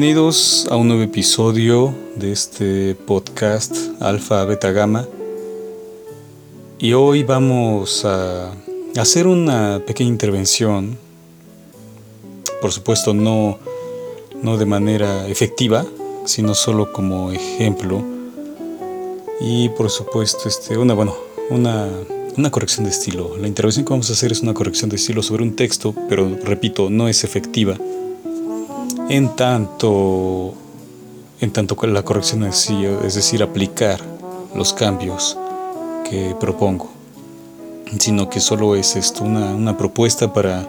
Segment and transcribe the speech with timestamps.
[0.00, 5.04] Bienvenidos a un nuevo episodio de este podcast Alfa Beta Gamma.
[6.78, 8.52] Y hoy vamos a
[8.96, 10.96] hacer una pequeña intervención,
[12.60, 13.58] por supuesto no,
[14.40, 15.84] no de manera efectiva,
[16.26, 18.00] sino solo como ejemplo.
[19.40, 21.16] Y por supuesto, este, una, bueno,
[21.50, 21.88] una,
[22.36, 23.36] una corrección de estilo.
[23.36, 26.38] La intervención que vamos a hacer es una corrección de estilo sobre un texto, pero
[26.44, 27.76] repito, no es efectiva
[29.08, 30.54] en tanto,
[31.40, 34.00] en tanto la corrección es, es decir, aplicar
[34.54, 35.36] los cambios
[36.08, 36.90] que propongo,
[37.98, 40.66] sino que solo es esto, una, una propuesta para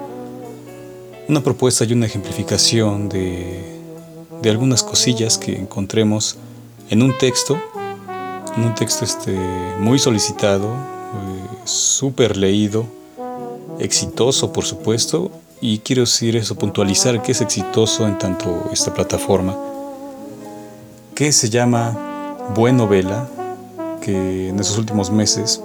[1.28, 3.80] una propuesta y una ejemplificación de,
[4.42, 6.38] de algunas cosillas que encontremos
[6.90, 7.60] en un texto,
[8.58, 9.38] en un texto este,
[9.80, 12.86] muy solicitado, eh, súper leído,
[13.80, 15.32] exitoso por supuesto,
[15.62, 19.56] y quiero decir eso, puntualizar que es exitoso en tanto esta plataforma,
[21.16, 21.98] que se llama
[22.56, 23.28] Buen Novela,
[24.02, 25.62] que en esos últimos meses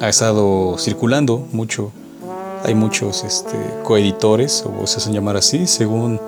[0.00, 1.92] ha estado circulando mucho.
[2.64, 6.18] Hay muchos este, coeditores, o se hacen llamar así, según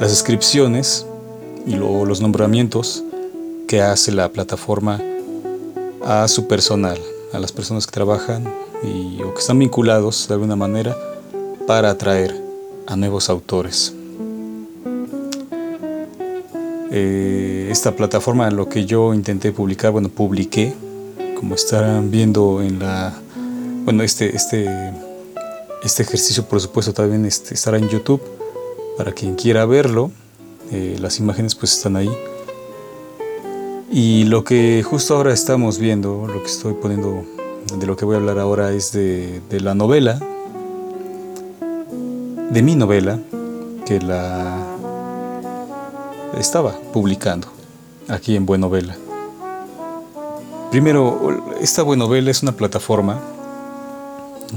[0.00, 1.04] las descripciones
[1.66, 3.02] y los nombramientos
[3.66, 5.00] que hace la plataforma
[6.06, 6.98] a su personal,
[7.32, 8.44] a las personas que trabajan
[8.82, 10.96] y, o que están vinculados de alguna manera
[11.68, 12.34] para atraer
[12.86, 13.92] a nuevos autores.
[16.90, 20.72] Eh, esta plataforma, lo que yo intenté publicar, bueno, publiqué,
[21.38, 23.12] como estarán viendo en la,
[23.84, 24.94] bueno, este, este,
[25.84, 28.22] este ejercicio, por supuesto, también este, estará en YouTube
[28.96, 30.10] para quien quiera verlo.
[30.72, 32.10] Eh, las imágenes pues están ahí.
[33.92, 37.26] Y lo que justo ahora estamos viendo, lo que estoy poniendo,
[37.78, 40.18] de lo que voy a hablar ahora es de, de la novela
[42.50, 43.18] de mi novela
[43.84, 44.64] que la
[46.38, 47.48] estaba publicando
[48.08, 48.96] aquí en Buen Novela.
[50.70, 53.20] Primero, esta Buen Novela es una plataforma,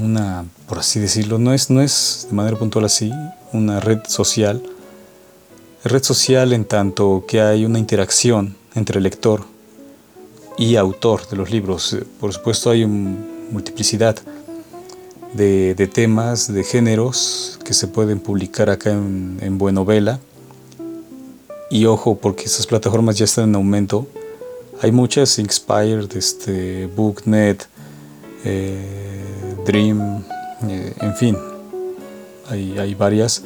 [0.00, 3.12] una, por así decirlo, no es, no es de manera puntual así,
[3.52, 4.62] una red social.
[5.84, 9.44] Red social en tanto que hay una interacción entre lector
[10.56, 11.96] y autor de los libros.
[12.20, 13.16] Por supuesto hay una
[13.50, 14.16] multiplicidad
[15.34, 20.20] de, temas, de géneros que se pueden publicar acá en, en Buenovela.
[21.70, 24.06] Y ojo, porque esas plataformas ya están en aumento.
[24.82, 27.66] Hay muchas, Inspired, este, Booknet,
[28.44, 29.24] eh,
[29.64, 30.24] Dream,
[30.68, 31.38] eh, en fin,
[32.48, 33.42] hay, hay, varias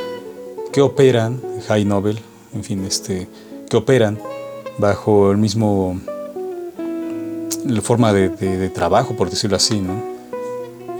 [0.73, 2.19] que operan, High Novel,
[2.55, 3.29] en fin, este,
[3.69, 4.19] que operan
[4.79, 6.01] bajo el mismo,
[7.67, 10.16] la forma de, de trabajo, por decirlo así, ¿no?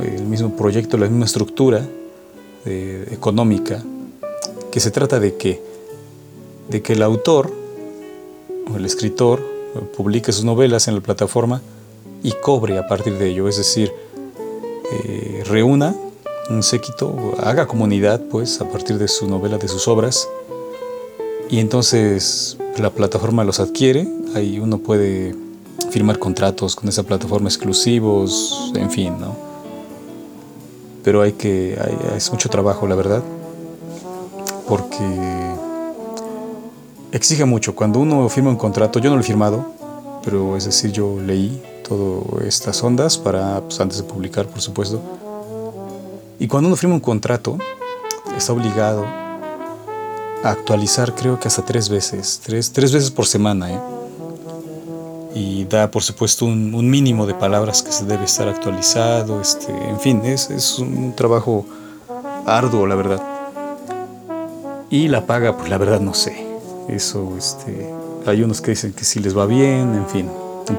[0.01, 1.87] El mismo proyecto, la misma estructura
[2.65, 3.83] eh, económica,
[4.71, 5.63] que se trata de que,
[6.69, 7.53] de que el autor
[8.73, 9.41] o el escritor
[9.97, 11.63] publique sus novelas en la plataforma
[12.23, 13.93] y cobre a partir de ello, es decir,
[14.93, 15.95] eh, reúna
[16.51, 20.29] un séquito, haga comunidad pues a partir de su novela, de sus obras,
[21.51, 25.35] y entonces la plataforma los adquiere, ahí uno puede
[25.91, 29.46] firmar contratos con esa plataforma exclusivos, en fin, ¿no?
[31.07, 31.79] Pero hay que,
[32.17, 33.23] es mucho trabajo, la verdad,
[34.67, 35.05] porque
[37.13, 37.77] exige mucho.
[37.77, 39.71] Cuando uno firma un contrato, yo no lo he firmado,
[40.25, 45.01] pero es decir, yo leí todas estas ondas para, pues, antes de publicar, por supuesto.
[46.41, 47.57] Y cuando uno firma un contrato,
[48.37, 49.05] está obligado
[50.43, 53.96] a actualizar, creo que hasta tres veces, tres, tres veces por semana, ¿eh?
[55.37, 60.01] Y da por supuesto un, mínimo de palabras que se debe estar actualizado, este, en
[60.01, 61.67] fin, es, es, un trabajo
[62.47, 63.21] arduo la verdad.
[64.89, 66.47] Y la paga, pues la verdad no sé.
[66.89, 67.93] Eso, este,
[68.25, 70.31] hay unos que dicen que sí les va bien, en fin,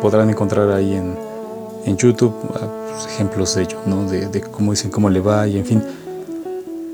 [0.01, 1.15] podrán encontrar ahí en,
[1.85, 4.09] en YouTube ah, pues, ejemplos de ello, ¿no?
[4.09, 5.83] De, de cómo dicen cómo le va y en fin.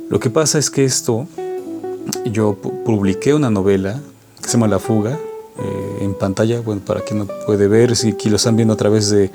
[0.09, 1.27] Lo que pasa es que esto,
[2.25, 4.01] yo publiqué una novela
[4.41, 5.17] que se llama La Fuga,
[5.59, 8.77] eh, en pantalla, bueno, para quien no puede ver, si aquí lo están viendo a
[8.77, 9.31] través de,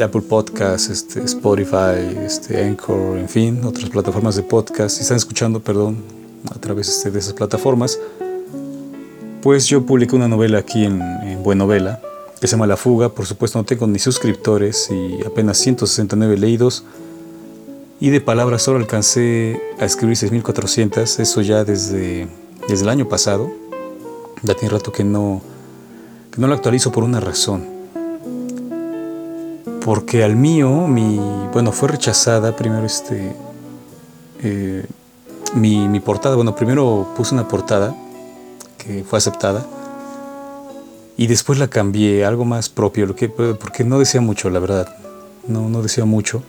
[0.00, 5.58] Apple Podcasts, este, Spotify, este, Anchor, en fin, otras plataformas de podcast, si están escuchando,
[5.58, 6.04] perdón,
[6.54, 7.98] a través este, de esas plataformas,
[9.42, 11.42] pues yo publiqué una novela aquí en, en
[12.40, 16.84] que se llama La Fuga, por supuesto no tengo ni suscriptores y apenas 169 leídos,
[18.00, 22.28] y de palabras solo alcancé a escribir 6.400, eso ya desde,
[22.68, 23.50] desde el año pasado,
[24.42, 25.42] ya tiene rato que no,
[26.30, 27.66] que no lo actualizo por una razón.
[29.84, 31.18] Porque al mío, mi,
[31.52, 33.34] bueno, fue rechazada primero este,
[34.42, 34.84] eh,
[35.54, 36.36] mi, mi, portada.
[36.36, 37.94] Bueno, primero puse una portada
[38.76, 39.66] que fue aceptada.
[41.16, 44.94] Y después la cambié, algo más propio, lo que, porque no decía mucho, la verdad.
[45.46, 46.42] No, no decía mucho.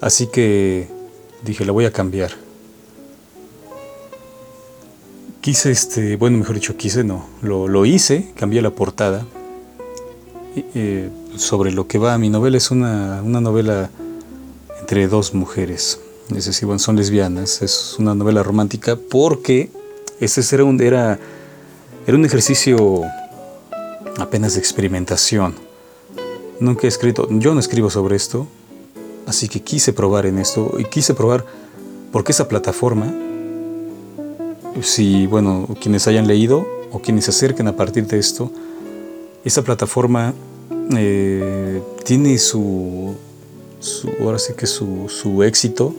[0.00, 0.88] Así que
[1.42, 2.32] dije, la voy a cambiar.
[5.48, 9.24] Quise, este, bueno, mejor dicho, quise, no, lo, lo hice, cambié la portada.
[10.74, 13.88] Eh, sobre lo que va mi novela es una, una novela
[14.78, 16.00] entre dos mujeres
[16.36, 19.70] es decir, bueno, son lesbianas, es una novela romántica porque
[20.20, 21.18] ese era un, era,
[22.06, 23.04] era un ejercicio
[24.18, 25.54] apenas de experimentación.
[26.60, 28.46] Nunca he escrito, yo no escribo sobre esto,
[29.24, 31.46] así que quise probar en esto y quise probar
[32.12, 33.27] porque esa plataforma,
[34.82, 38.50] si, bueno, quienes hayan leído o quienes se acerquen a partir de esto,
[39.44, 40.34] esa plataforma
[40.96, 43.14] eh, tiene su,
[44.20, 45.94] ahora sí que su, su éxito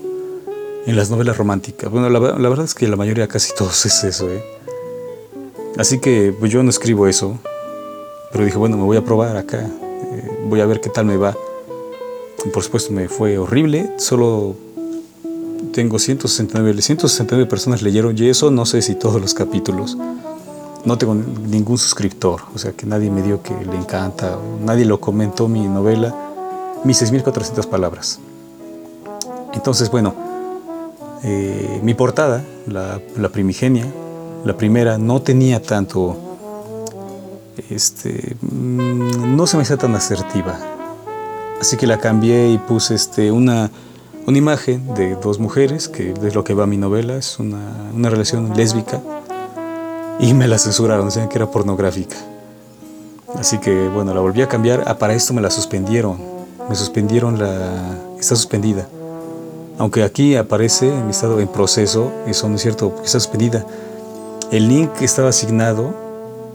[0.86, 1.92] en las novelas románticas.
[1.92, 4.44] Bueno, la, verdad es que la mayoría, casi todos es eso, ¿eh?
[5.78, 7.38] Así que pues yo no escribo eso,
[8.32, 11.16] pero dije, bueno, me voy a probar acá, eh, voy a ver qué tal me
[11.16, 11.38] va.
[12.54, 14.56] por supuesto me fue horrible, solo
[15.74, 19.98] tengo 169, 169 personas leyeron y eso no sé si todos los capítulos.
[20.86, 25.00] No tengo ningún suscriptor, o sea que nadie me dio que le encanta, nadie lo
[25.00, 26.16] comentó mi novela,
[26.86, 28.20] mis 6.400 palabras.
[29.54, 30.14] Entonces, bueno,
[31.24, 33.86] eh, mi portada, la, primigenia,
[34.46, 36.16] la primera, no tenía tanto,
[37.70, 40.58] este, mm, no se me hacía tan asertiva.
[41.60, 43.70] Así que la cambié y puse este, una,
[44.26, 48.10] una imagen de dos mujeres, que es lo que va mi novela, es una, una
[48.10, 49.02] relación lésbica,
[50.20, 52.18] y me la censuraron, decían que era pornográfica.
[53.36, 56.18] Así que bueno, la volví a cambiar, ah, para esto me la suspendieron,
[56.68, 58.88] me suspendieron la, está suspendida
[59.80, 63.66] aunque aquí aparece en mi estado en proceso, eso no es cierto, está suspendida.
[64.52, 65.96] El link que estaba asignado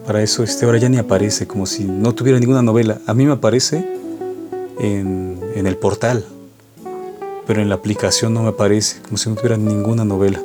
[0.06, 3.00] para eso este, ahora ya ni aparece, como si no tuviera ninguna novela.
[3.06, 3.82] A mí me aparece
[4.78, 6.26] en, en el portal,
[7.46, 10.40] pero en la aplicación no me aparece, como si no tuviera ninguna novela.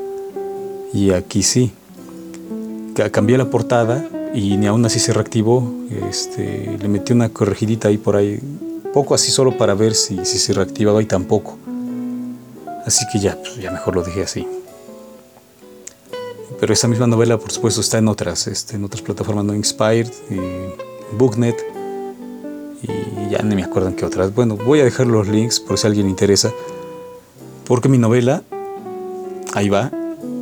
[0.94, 1.72] Y aquí sí.
[3.12, 5.72] Cambié la portada y ni aún así se reactivó.
[6.10, 8.40] Este, le metí una corregidita ahí por ahí,
[8.94, 11.58] poco así solo para ver si, si se reactivaba y tampoco.
[12.86, 14.48] Así que ya, pues, ya mejor lo dije así.
[16.60, 20.12] Pero esa misma novela, por supuesto, está en otras, este, en otras plataformas, no Inspired,
[20.30, 21.56] y Booknet,
[22.84, 24.34] y ya ni me acuerdo en qué otras.
[24.34, 26.52] Bueno, voy a dejar los links por si a alguien le interesa,
[27.70, 28.42] porque mi novela,
[29.54, 29.92] ahí va,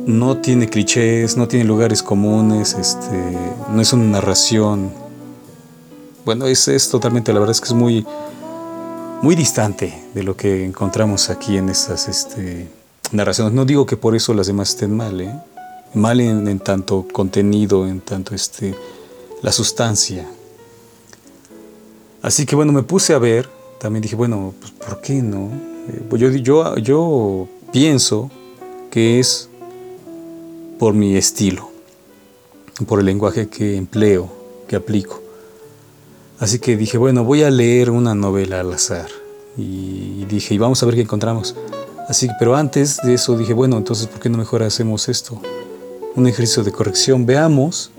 [0.06, 3.38] no tiene clichés, no tiene lugares comunes, este,
[3.70, 4.90] no es una narración.
[6.24, 8.06] Bueno, es, es totalmente, la verdad es que es muy,
[9.20, 12.66] muy distante de lo que encontramos aquí en estas este,
[13.12, 13.52] narraciones.
[13.52, 15.38] No digo que por eso las demás estén mal, ¿eh?
[15.92, 18.74] mal en, tanto contenido, en tanto este,
[19.42, 20.26] la sustancia.
[22.22, 25.67] Así que bueno, me puse a ver, también dije, bueno, pues ¿por qué no?
[25.88, 28.30] Eh, pues yo, yo, yo pienso
[28.90, 29.48] que es
[30.78, 31.70] por mi estilo,
[32.86, 34.30] por el lenguaje que empleo,
[34.68, 35.20] que aplico.
[36.38, 39.08] Así que dije, bueno, voy a leer una novela al azar.
[39.56, 41.56] Y dije, y vamos a ver qué encontramos.
[42.08, 45.40] Así pero antes de eso dije, bueno, entonces, ¿por qué no mejor hacemos esto?
[46.14, 47.26] Un ejercicio de corrección.
[47.26, 47.90] Veamos.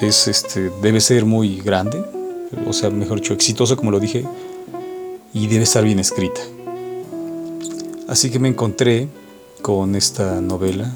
[0.00, 2.04] Es, este, debe ser muy grande,
[2.66, 4.26] o sea, mejor dicho, exitoso, como lo dije,
[5.32, 6.40] y debe estar bien escrita.
[8.08, 9.08] Así que me encontré
[9.62, 10.92] con esta novela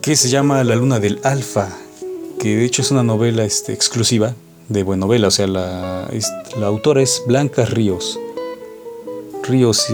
[0.00, 1.68] que se llama La Luna del Alfa
[2.38, 4.34] que de hecho es una novela este, exclusiva
[4.68, 6.08] de Buenovela, o sea, la,
[6.58, 8.18] la autora es Blanca Ríos.
[9.44, 9.86] Ríos,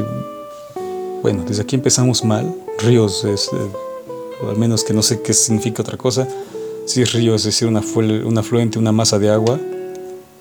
[1.23, 2.55] bueno, desde aquí empezamos mal.
[2.79, 6.27] Ríos es, eh, al menos que no sé qué significa otra cosa.
[6.87, 9.61] Si es río, es decir, una un afluente, una masa de agua,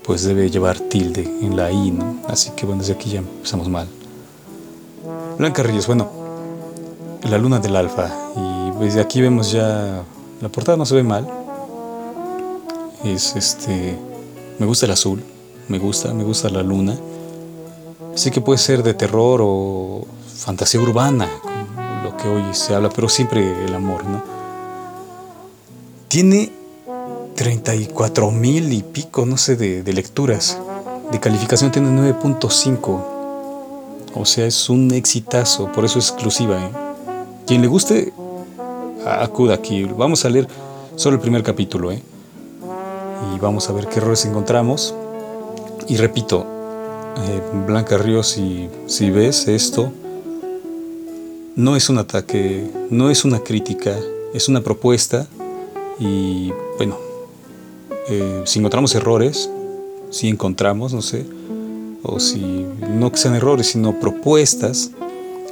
[0.04, 2.16] pues debe llevar tilde en la I, ¿no?
[2.28, 3.88] Así que bueno, desde aquí ya empezamos mal.
[5.38, 6.10] Blanca Ríos, bueno,
[7.28, 8.10] la luna del alfa.
[8.36, 10.02] Y desde aquí vemos ya,
[10.40, 11.28] la portada no se ve mal,
[13.04, 13.96] es este
[14.58, 15.22] me gusta el azul,
[15.68, 16.96] me gusta, me gusta la luna.
[18.14, 20.06] Así que puede ser de terror o
[20.36, 21.28] fantasía urbana,
[22.04, 24.22] lo que hoy se habla, pero siempre el amor, ¿no?
[26.08, 26.52] Tiene
[27.36, 30.58] 34 mil y pico, no sé, de, de lecturas.
[31.10, 33.04] De calificación tiene 9.5.
[34.14, 36.58] O sea, es un exitazo, por eso es exclusiva.
[36.58, 36.70] ¿eh?
[37.46, 38.12] Quien le guste,
[39.06, 39.84] acuda aquí.
[39.84, 40.48] Vamos a leer
[40.96, 41.92] solo el primer capítulo.
[41.92, 42.02] ¿eh?
[43.34, 44.94] y vamos a ver qué errores encontramos.
[45.88, 46.46] Y repito,
[47.18, 49.92] eh, Blanca Ríos, si, si ves esto,
[51.54, 53.94] no es un ataque, no es una crítica
[54.32, 55.26] es una propuesta
[55.98, 56.96] y bueno,
[58.08, 59.50] eh, si encontramos errores,
[60.10, 61.24] si encontramos, no sé,
[62.02, 64.90] o si no que sean errores, sino propuestas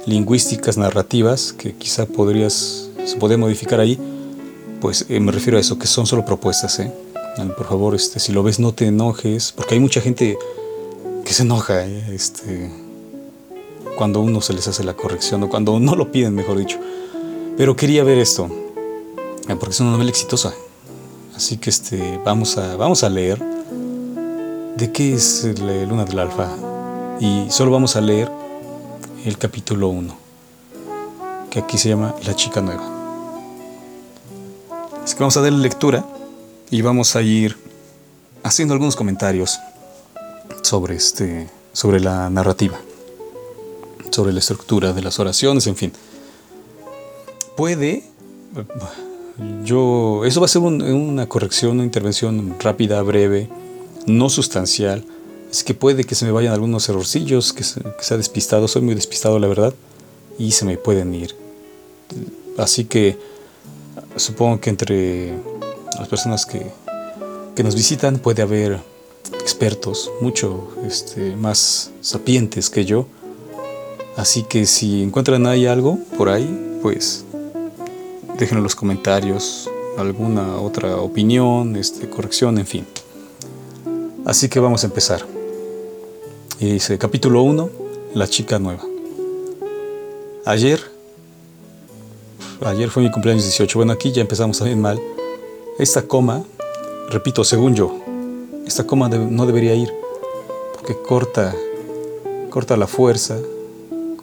[0.05, 3.97] lingüísticas, narrativas, que quizá podrías, se puede modificar ahí,
[4.79, 6.91] pues eh, me refiero a eso, que son solo propuestas, ¿eh?
[7.55, 10.37] Por favor, este, si lo ves no te enojes, porque hay mucha gente
[11.23, 12.03] que se enoja, ¿eh?
[12.13, 12.69] este,
[13.95, 16.77] cuando uno se les hace la corrección o cuando no lo piden, mejor dicho.
[17.57, 18.49] Pero quería ver esto,
[19.47, 20.53] porque es una novela exitosa.
[21.41, 23.39] Así que este, vamos, a, vamos a leer
[24.77, 26.47] de qué es la Luna del Alfa.
[27.19, 28.31] Y solo vamos a leer
[29.25, 30.15] el capítulo 1,
[31.49, 32.83] que aquí se llama La chica nueva.
[35.03, 36.05] Así que vamos a darle lectura
[36.69, 37.57] y vamos a ir
[38.43, 39.59] haciendo algunos comentarios
[40.61, 42.79] sobre, este, sobre la narrativa,
[44.11, 45.91] sobre la estructura de las oraciones, en fin.
[47.57, 48.03] Puede,
[49.63, 53.49] yo, eso va a ser una corrección, una intervención rápida, breve,
[54.05, 55.03] no sustancial,
[55.49, 58.95] así que puede que se me vayan algunos errorcillos, que, se, que despistado, soy muy
[58.95, 59.73] despistado la verdad,
[60.37, 61.35] y se me pueden ir.
[62.57, 63.17] Así que
[64.15, 65.33] supongo que entre
[65.97, 66.65] las personas que,
[67.55, 68.79] que nos visitan puede haber
[69.39, 73.07] expertos, mucho este, más sapientes que yo.
[74.17, 77.25] Así que si encuentran ahí algo por ahí, pues
[78.41, 79.69] déjenlo en los comentarios,
[79.99, 82.87] alguna otra opinión, este, corrección, en fin.
[84.25, 85.23] Así que vamos a empezar.
[86.59, 87.69] Y dice, capítulo 1,
[88.15, 88.81] La chica nueva.
[90.43, 90.81] Ayer,
[92.65, 93.77] ayer fue mi cumpleaños 18.
[93.77, 94.99] Bueno, aquí ya empezamos también mal.
[95.77, 96.43] Esta coma,
[97.11, 97.95] repito, según yo,
[98.65, 99.93] esta coma no debería ir
[100.73, 101.53] porque corta,
[102.49, 103.37] corta la fuerza,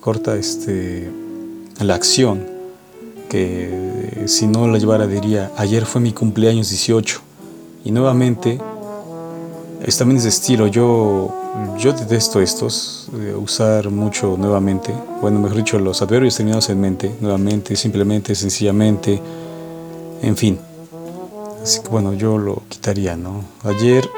[0.00, 1.08] corta este,
[1.78, 2.57] la acción,
[3.28, 7.20] que si no la llevara diría, ayer fue mi cumpleaños 18.
[7.84, 8.58] Y nuevamente,
[9.84, 11.32] es también estilo, yo,
[11.78, 13.08] yo detesto estos,
[13.40, 19.20] usar mucho nuevamente, bueno, mejor dicho, los adverbios terminados en mente, nuevamente, simplemente, sencillamente,
[20.22, 20.58] en fin.
[21.62, 23.44] Así que bueno, yo lo quitaría, ¿no?
[23.62, 24.08] Ayer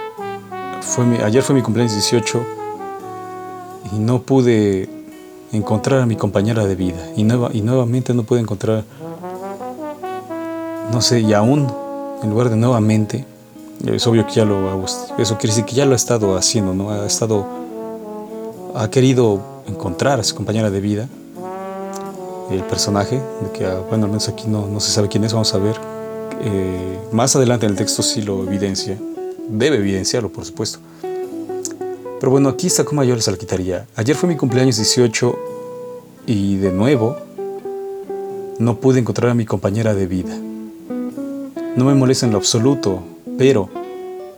[0.81, 2.40] fue mi, ayer fue mi cumpleaños 18
[3.93, 4.88] y no pude
[5.52, 7.00] encontrar a mi compañera de vida.
[7.16, 8.85] Y, nueva, y nuevamente no pude encontrar,
[10.92, 11.69] no sé, y aún
[12.23, 13.25] en lugar de nuevamente,
[13.87, 16.90] es obvio que ya lo eso quiere decir que ya lo ha estado haciendo, ¿no?
[16.90, 17.47] Ha estado,
[18.75, 21.09] ha querido encontrar a su compañera de vida,
[22.50, 25.33] el personaje, de que, ah, bueno, al menos aquí no, no se sabe quién es,
[25.33, 25.76] vamos a ver.
[26.42, 28.99] Eh, más adelante en el texto sí lo evidencia,
[29.49, 30.80] debe evidenciarlo, por supuesto.
[32.21, 33.87] Pero bueno, aquí está como yo les la quitaría.
[33.97, 35.39] Ayer fue mi cumpleaños 18
[36.27, 37.17] y de nuevo
[38.59, 40.37] no pude encontrar a mi compañera de vida.
[41.77, 43.03] No me molesta en lo absoluto,
[43.39, 43.71] pero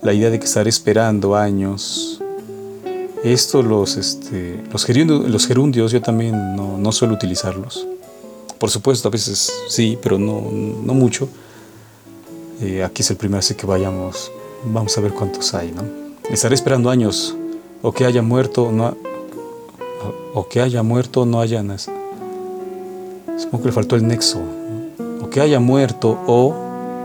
[0.00, 2.22] la idea de que estar esperando años,
[3.24, 4.86] esto los, este, los
[5.46, 7.88] gerundios yo también no, no, suelo utilizarlos.
[8.60, 11.28] Por supuesto, a veces sí, pero no, no mucho.
[12.60, 14.30] Eh, aquí es el primer así que vayamos,
[14.66, 15.82] vamos a ver cuántos hay, ¿no?
[16.30, 17.36] Estaré esperando años
[17.82, 18.96] o que haya muerto, no,
[20.34, 21.96] o que haya muerto, no haya nacido.
[23.36, 24.40] Supongo que le faltó el nexo.
[25.20, 26.54] O que haya muerto o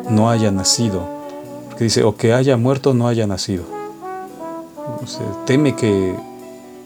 [0.09, 1.01] no haya nacido.
[1.67, 3.63] Porque dice, o que haya muerto, no haya nacido.
[5.45, 6.15] teme que,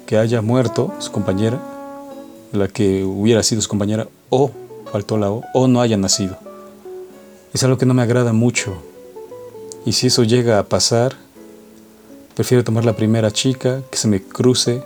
[0.05, 1.59] que haya muerto su compañera,
[2.51, 4.51] la que hubiera sido su compañera, o
[4.91, 6.37] faltó la O, o no haya nacido.
[7.53, 8.73] Es algo que no me agrada mucho.
[9.85, 11.15] Y si eso llega a pasar,
[12.41, 14.81] Prefiero tomar la primera chica que se me cruce,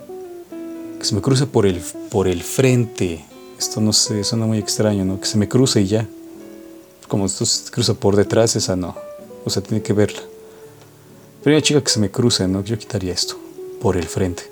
[0.98, 3.24] que se me cruce por el, por el frente.
[3.58, 5.18] Esto no sé, suena muy extraño, ¿no?
[5.18, 6.06] Que se me cruce y ya.
[7.08, 8.94] Como esto se cruza por detrás, esa no.
[9.46, 10.20] O sea, tiene que verla.
[11.42, 12.62] Primera chica que se me cruce, ¿no?
[12.62, 13.38] Yo quitaría esto,
[13.80, 14.42] por el frente.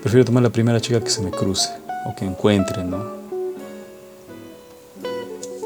[0.00, 1.68] Prefiero tomar la primera chica que se me cruce
[2.06, 3.04] o que encuentre, ¿no?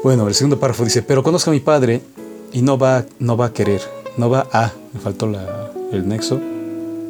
[0.03, 2.01] Bueno, el segundo párrafo dice, pero conozco a mi padre
[2.51, 3.81] y no va, no va a querer,
[4.17, 5.60] no va a, me faltó la,
[5.91, 6.39] el nexo,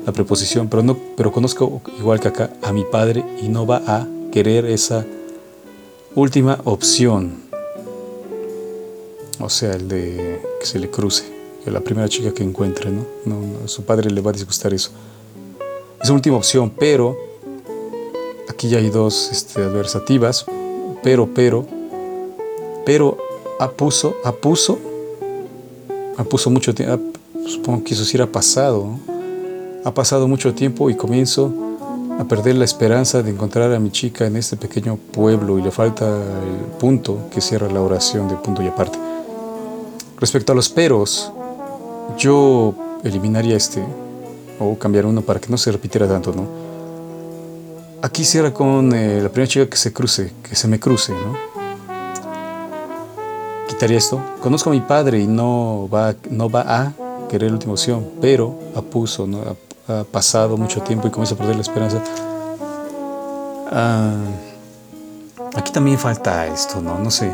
[0.06, 3.82] la preposición, pero, no, pero conozco igual que acá a mi padre y no va
[3.86, 5.06] a querer esa
[6.16, 7.36] última opción.
[9.40, 11.24] O sea, el de que se le cruce,
[11.64, 13.06] que la primera chica que encuentre, ¿no?
[13.26, 14.92] No, su padre le va a disgustar eso.
[16.02, 17.18] Esa última opción, pero
[18.50, 20.46] aquí ya hay dos este, adversativas,
[21.04, 21.66] pero, pero,
[22.86, 23.18] pero
[23.60, 24.80] apuso, apuso,
[26.18, 27.11] apuso mucho tiempo,
[27.48, 29.00] supongo que eso sí era pasado.
[29.84, 31.54] Ha pasado mucho tiempo y comienzo
[32.20, 35.72] a perder la esperanza de encontrar a mi chica en este pequeño pueblo y le
[35.72, 38.98] falta el punto que cierra la oración de punto y aparte.
[40.20, 41.32] Respecto a los peros,
[42.18, 43.84] yo eliminaría este
[44.60, 46.46] o cambiar uno para que no se repitiera tanto, ¿no?
[48.04, 51.36] Aquí cierra con eh, la primera chica que se cruce, que se me cruce, ¿no?
[53.68, 54.22] Quitaría esto.
[54.42, 57.00] Conozco a mi padre y no va, no va a
[57.32, 59.40] querer la última opción, pero apuso, ¿no?
[59.88, 62.04] ha pasado mucho tiempo y comienza a perder la esperanza.
[63.72, 64.14] Ah,
[65.56, 67.00] aquí también falta esto, ¿no?
[67.00, 67.32] No sé.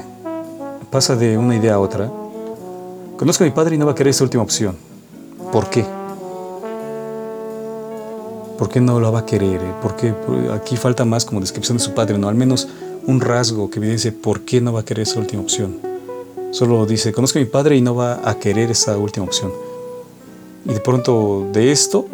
[0.91, 2.11] Pasa de una idea a otra.
[3.17, 4.77] Conozco a mi padre y no va a querer esta última opción.
[5.51, 5.83] ¿Por qué?
[8.59, 9.61] ¿Por qué no lo va a querer?
[9.61, 9.73] Eh?
[9.81, 10.13] ¿Por qué?
[10.53, 12.29] Aquí falta más como descripción de su padre, ¿no?
[12.29, 12.67] Al menos
[13.07, 15.79] un rasgo que evidencie por qué no va a querer esa última opción.
[16.51, 19.51] Solo dice, conozco a mi padre y no va a querer esa última opción.
[20.65, 22.07] Y de pronto de esto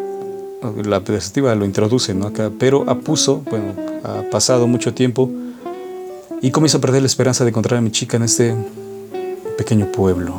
[0.84, 2.28] la perspectiva lo introduce, ¿no?
[2.28, 5.30] Acá, pero apuso, bueno, ha pasado mucho tiempo
[6.40, 8.54] y comienzo a perder la esperanza de encontrar a mi chica en este
[9.58, 10.34] pequeño pueblo.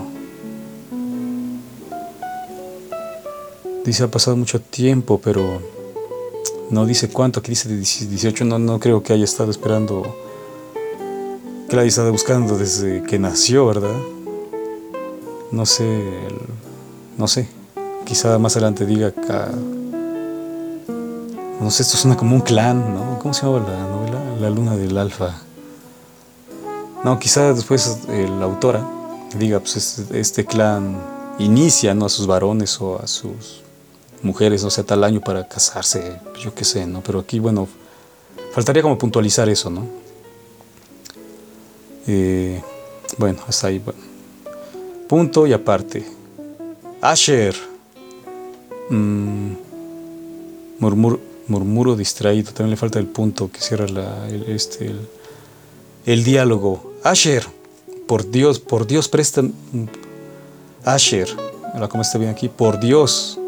[3.83, 5.61] Dice, ha pasado mucho tiempo, pero
[6.71, 10.03] no dice cuánto, aquí dice 18, no, no creo que haya estado esperando,
[11.69, 13.95] que la haya estado buscando desde que nació, ¿verdad?
[15.51, 15.85] No sé,
[17.17, 17.47] no sé,
[18.05, 19.51] quizá más adelante diga acá
[21.59, 23.17] no sé, esto suena como un clan, ¿no?
[23.19, 24.21] ¿Cómo se llama la novela?
[24.39, 25.33] La luna del alfa.
[27.03, 28.85] No, quizá después la autora
[29.37, 30.97] diga, pues este, clan
[31.39, 32.05] inicia, ¿no?
[32.05, 33.63] A sus varones o a sus
[34.21, 37.01] mujeres, no sé, tal año para casarse, yo qué sé, ¿no?
[37.01, 37.67] Pero aquí, bueno,
[38.51, 39.85] faltaría como puntualizar eso, ¿no?
[42.05, 42.61] Eh,
[43.17, 43.99] bueno, hasta ahí, bueno.
[45.07, 46.05] Punto y aparte.
[47.01, 47.74] Asher.
[48.89, 49.53] Mm,
[50.79, 54.91] murmur murmuro distraído, también le falta el punto que cierra la, el, este,
[56.05, 56.93] el, diálogo.
[57.03, 57.45] Asher,
[58.07, 59.43] por Dios, por Dios presta...
[60.83, 61.29] Asher,
[61.79, 63.39] la coma está bien aquí, por Dios,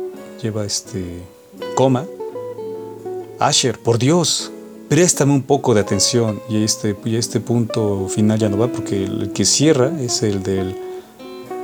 [0.41, 1.21] lleva este
[1.75, 2.05] coma.
[3.39, 4.51] Asher, por Dios,
[4.89, 6.41] préstame un poco de atención.
[6.49, 10.41] Y este, y este punto final ya no va porque el que cierra es el
[10.41, 10.75] del,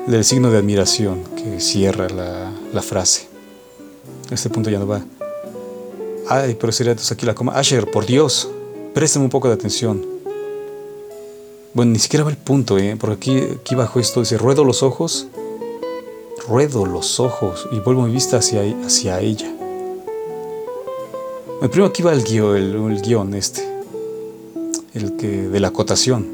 [0.08, 3.33] del signo de admiración que cierra la, la frase.
[4.32, 5.02] Este punto ya no va.
[6.30, 7.54] Ay, pero sería entonces aquí la coma.
[7.54, 8.50] Asher, por Dios,
[8.94, 10.06] préstame un poco de atención.
[11.74, 12.96] Bueno, ni siquiera va el punto, ¿eh?
[13.00, 15.28] Porque aquí, aquí bajo esto dice, ruedo los ojos,
[16.48, 19.52] ruedo los ojos y vuelvo mi vista hacia, hacia ella.
[21.62, 23.64] El primero aquí va el guion, el, guion este,
[24.94, 26.28] el que de la acotación.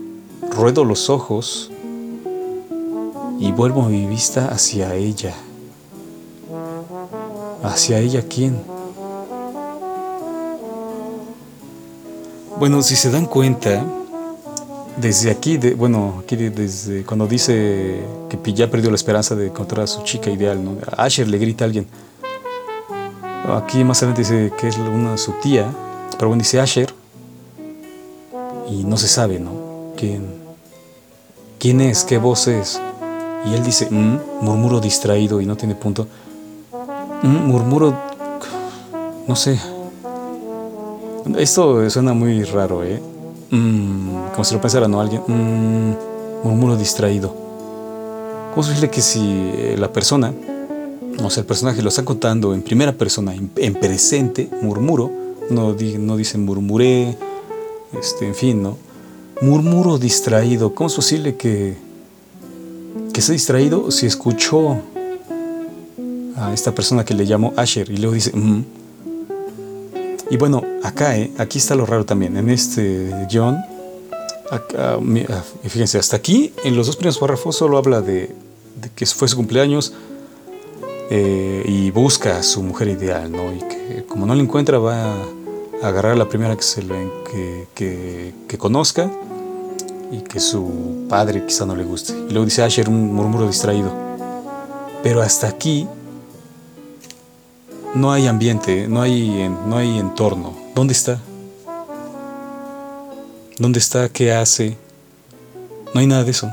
[0.52, 1.72] Ruedo los ojos
[3.40, 5.36] y vuelvo mi vista hacia ella.
[7.64, 8.62] ¿Hacia ella quién?
[12.58, 13.86] Bueno, si se dan cuenta,
[14.98, 19.88] desde aquí, bueno, aquí desde cuando dice que ya perdió la esperanza de encontrar a
[19.88, 20.78] su chica ideal, ¿no?
[20.98, 21.88] Asher le grita a alguien.
[23.48, 25.66] Aquí más adelante dice que es una su tía,
[26.18, 26.94] pero bueno, dice Asher
[28.70, 29.94] y no se sabe, ¿no?
[29.98, 30.28] ¿Quién,
[31.60, 32.04] quién es?
[32.04, 32.80] ¿Qué voz es?
[33.46, 36.08] Y él dice, mm", murmuro distraído y no tiene punto.
[37.24, 37.94] Mm", murmuro,
[39.28, 39.60] no sé,
[41.38, 43.02] esto suena muy raro, ¿eh?
[43.52, 45.02] Mm, como si lo pensara, ¿no?
[45.02, 45.22] Alguien.
[45.28, 45.94] Mmm,
[46.44, 47.36] murmuro distraído.
[48.52, 50.34] ¿Cómo posible que si eh, la persona,
[51.24, 55.12] o sea, el personaje lo está contando en primera persona, en, presente, murmuro,
[55.50, 57.18] no, no dice murmuré,
[58.00, 58.78] este, en fin, ¿no?
[59.42, 60.74] Murmuro distraído.
[60.74, 61.78] ¿Cómo es posible que,
[63.14, 64.78] que esté distraído si escuchó
[66.40, 68.64] a esta persona que le llamó Asher y luego dice, mmm,
[70.32, 72.38] y bueno, acá, eh, aquí está lo raro también.
[72.38, 73.58] En este guion,
[74.52, 75.00] ah,
[75.64, 78.36] fíjense, hasta aquí, en los dos primeros párrafos, solo habla de,
[78.96, 79.94] que fue su cumpleaños
[81.10, 83.52] eh, y busca a su mujer ideal, ¿no?
[83.54, 85.26] Y que como no la encuentra, va a
[85.82, 87.10] agarrar a la primera que, se le,
[87.74, 89.10] que, que, conozca
[90.12, 92.14] y que su padre quizá no le guste.
[92.14, 93.92] Y luego dice Asher, un murmuro distraído.
[95.02, 95.88] Pero hasta aquí
[97.96, 100.56] no hay ambiente, no hay, no hay entorno.
[100.76, 101.20] ¿Dónde está?
[103.58, 104.10] ¿Dónde está?
[104.10, 104.78] ¿Qué hace?
[105.94, 106.50] No hay nada de eso.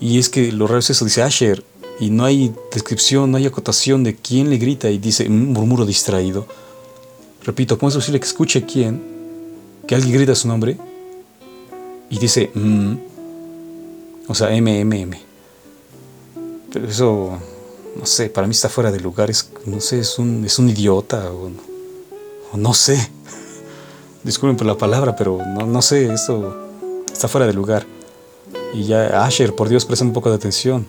[0.00, 1.64] Y es que lo raro es eso, dice Asher,
[2.00, 5.86] y no hay descripción, no hay acotación de quién le grita y dice un murmuro
[5.86, 6.46] distraído.
[7.42, 9.02] Repito, ¿cómo es posible que escuche quién?
[9.86, 10.76] Que alguien grita su nombre
[12.08, 12.94] y dice mm,
[14.26, 15.16] o sea, MMM.
[16.72, 17.38] Pero eso
[17.96, 20.68] no sé, para mí está fuera de lugar, es, no sé, es un, es un
[20.68, 21.50] idiota o,
[22.56, 23.10] no sé.
[24.24, 26.56] Disculpen por la palabra, pero no, no sé, esto
[27.12, 27.86] está fuera de lugar.
[28.72, 30.86] Y ya, Asher, por Dios, presta un poco de atención.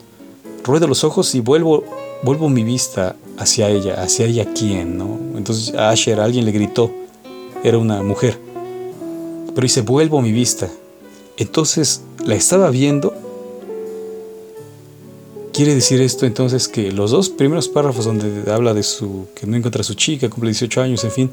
[0.64, 1.84] Ruedo los ojos y vuelvo,
[2.22, 4.02] vuelvo mi vista hacia ella.
[4.02, 4.98] ¿Hacia ella quién?
[4.98, 5.18] ¿no?
[5.36, 6.90] Entonces a Asher alguien le gritó.
[7.62, 8.38] Era una mujer.
[9.54, 10.68] Pero dice, vuelvo mi vista.
[11.36, 13.14] Entonces la estaba viendo.
[15.56, 19.56] Quiere decir esto entonces que los dos primeros párrafos donde habla de su que no
[19.56, 21.30] encuentra a su chica, cumple 18 años, en fin,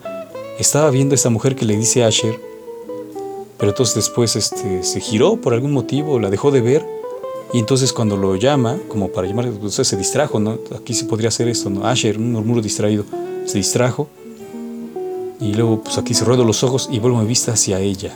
[0.57, 2.39] estaba viendo a esta mujer que le dice a Asher,
[3.57, 6.86] pero entonces después este, se giró por algún motivo, la dejó de ver,
[7.51, 10.57] y entonces cuando lo llama, como para llamar, pues, se distrajo, ¿no?
[10.73, 11.86] Aquí se podría hacer esto, ¿no?
[11.86, 13.03] Asher, un murmuro distraído,
[13.45, 14.07] se distrajo,
[15.41, 18.13] y luego pues aquí se ruedo los ojos y vuelvo mi vista hacia ella.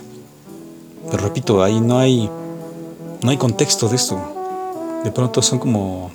[1.12, 2.30] Pero repito, ahí no hay,
[3.22, 4.37] no hay contexto de esto.
[5.04, 6.12] De pronto son como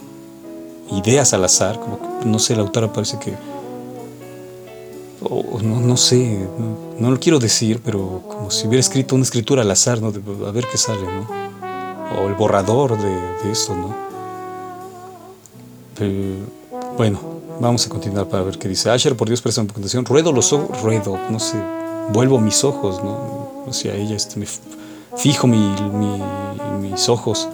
[0.91, 3.35] ideas al azar, como no sé, la autora parece que
[5.63, 6.47] no, no, sé,
[6.99, 10.09] no, lo quiero decir, pero como si hubiera escrito una escritura al azar, ¿no?
[10.09, 12.21] a ver qué sale, ¿no?
[12.21, 13.15] O el borrador de,
[13.45, 14.13] de esto, ¿no?
[16.97, 17.21] bueno,
[17.61, 18.91] vamos a continuar para ver qué dice.
[18.91, 20.05] Asher, por Dios, presta atención.
[20.05, 21.63] Ruedo los ojos, ruedo, no sé,
[22.13, 23.63] vuelvo mis ojos, ¿no?
[23.67, 24.47] O sea, ella, este, me
[25.17, 25.73] fijo mi,
[26.81, 27.49] mis ojos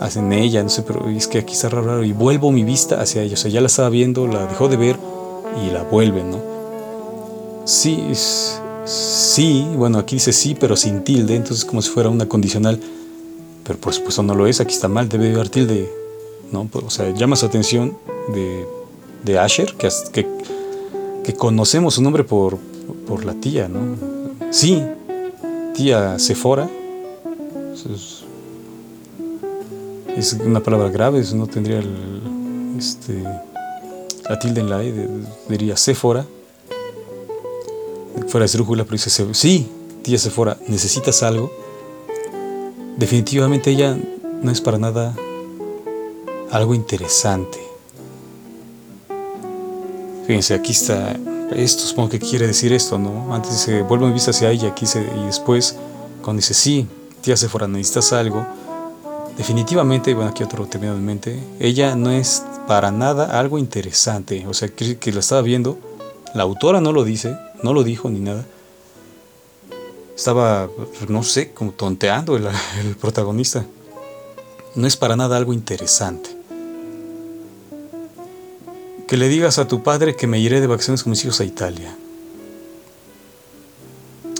[0.00, 3.22] hacia ella, no sé, pero es que aquí está raro, y vuelvo mi vista hacia
[3.22, 3.34] ella.
[3.34, 4.96] O sea, ya la estaba viendo, la dejó de ver
[5.64, 6.40] y la vuelve, ¿no?
[7.64, 8.12] Sí,
[8.84, 12.80] sí, bueno, aquí dice sí, pero sin tilde, entonces como si fuera una condicional,
[13.64, 15.90] pero por supuesto no lo es, aquí está mal, debe haber tilde,
[16.52, 16.68] ¿no?
[16.72, 17.96] O sea, llama su atención
[18.32, 18.66] de,
[19.24, 20.26] de Asher, que, que,
[21.24, 22.58] que, conocemos su nombre por,
[23.08, 23.80] por la tía, ¿no?
[24.52, 24.82] Sí,
[25.74, 26.70] tía Sephora,
[30.16, 33.22] es una palabra grave, no tendría el, este,
[34.28, 35.08] la tilde en la E,
[35.48, 36.26] diría Sephora
[38.28, 39.68] fuera de esdrújula, pero dice, sí,
[40.02, 41.52] tía Sephora, ¿necesitas algo?
[42.96, 43.96] Definitivamente ella
[44.42, 45.14] no es para nada
[46.50, 47.58] algo interesante.
[50.26, 51.16] Fíjense, aquí está
[51.54, 53.32] esto, supongo que quiere decir esto, ¿no?
[53.32, 55.76] Antes dice, vuelvo mi vista hacia ella, aquí y después,
[56.22, 56.86] cuando dice, sí,
[57.20, 58.46] tía Sephora, necesitas algo,
[59.36, 64.54] definitivamente, bueno, aquí otro término en mente, ella no es para nada algo interesante, o
[64.54, 65.78] sea, que, que la estaba viendo,
[66.34, 68.44] la autora no lo dice, no lo dijo ni nada.
[70.14, 70.68] Estaba,
[71.08, 72.46] no sé, como tonteando el,
[73.00, 73.66] protagonista.
[74.74, 76.30] No es para nada algo interesante.
[79.08, 81.44] Que le digas a tu padre que me iré de vacaciones con mis hijos a
[81.44, 81.96] Italia.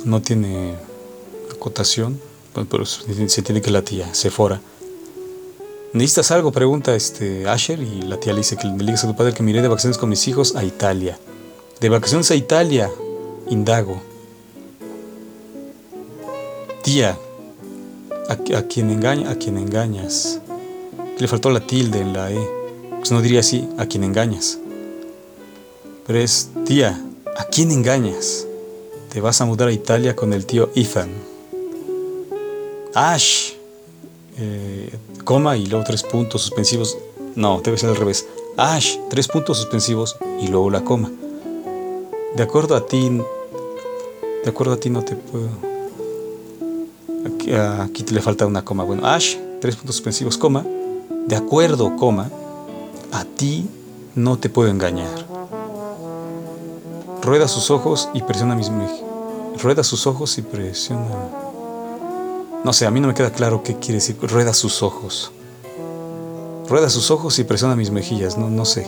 [0.04, 0.74] No tiene
[1.54, 2.20] acotación,
[2.70, 4.61] pero se tiene que la tía, Sephora.
[5.92, 6.53] ¿Necesitas algo?
[6.53, 9.42] Pregunta este Asher y la tía le dice que le digas a tu padre que
[9.42, 11.18] me iré de vacaciones con mis hijos a Italia.
[11.81, 12.90] De vacaciones a Italia,
[13.49, 14.01] Indago.
[16.83, 17.18] Tía,
[18.29, 20.40] a, quien engaña, a quien engañas.
[21.18, 22.38] Le faltó la tilde en la E.
[22.99, 24.59] Pues no diría así, a quien engañas.
[26.07, 27.01] Pero es, tía,
[27.37, 28.46] ¿a quién engañas?
[29.12, 31.11] Te vas a mudar a Italia con el tío Ethan.
[32.94, 33.53] Ash,
[34.38, 34.90] eh,
[35.26, 36.96] coma y luego tres puntos suspensivos.
[37.34, 38.26] No, debe ser al revés.
[38.56, 41.10] Ash, tres puntos suspensivos y luego la coma.
[42.34, 45.48] De acuerdo a ti, de acuerdo a ti no te puedo.
[47.26, 48.84] Aquí, aquí le falta una coma.
[48.84, 50.64] Bueno, Ash, tres puntos suspensivos, coma.
[51.26, 52.30] De acuerdo, coma.
[53.12, 53.68] A ti
[54.14, 55.26] no te puedo engañar.
[57.20, 59.02] Rueda sus ojos y presiona mis mejillas.
[59.60, 61.45] Rueda sus ojos y presiona.
[62.64, 64.16] No sé, a mí no me queda claro qué quiere decir.
[64.20, 65.32] Rueda sus ojos.
[66.68, 68.36] Rueda sus ojos y presiona mis mejillas.
[68.36, 68.86] No, no sé.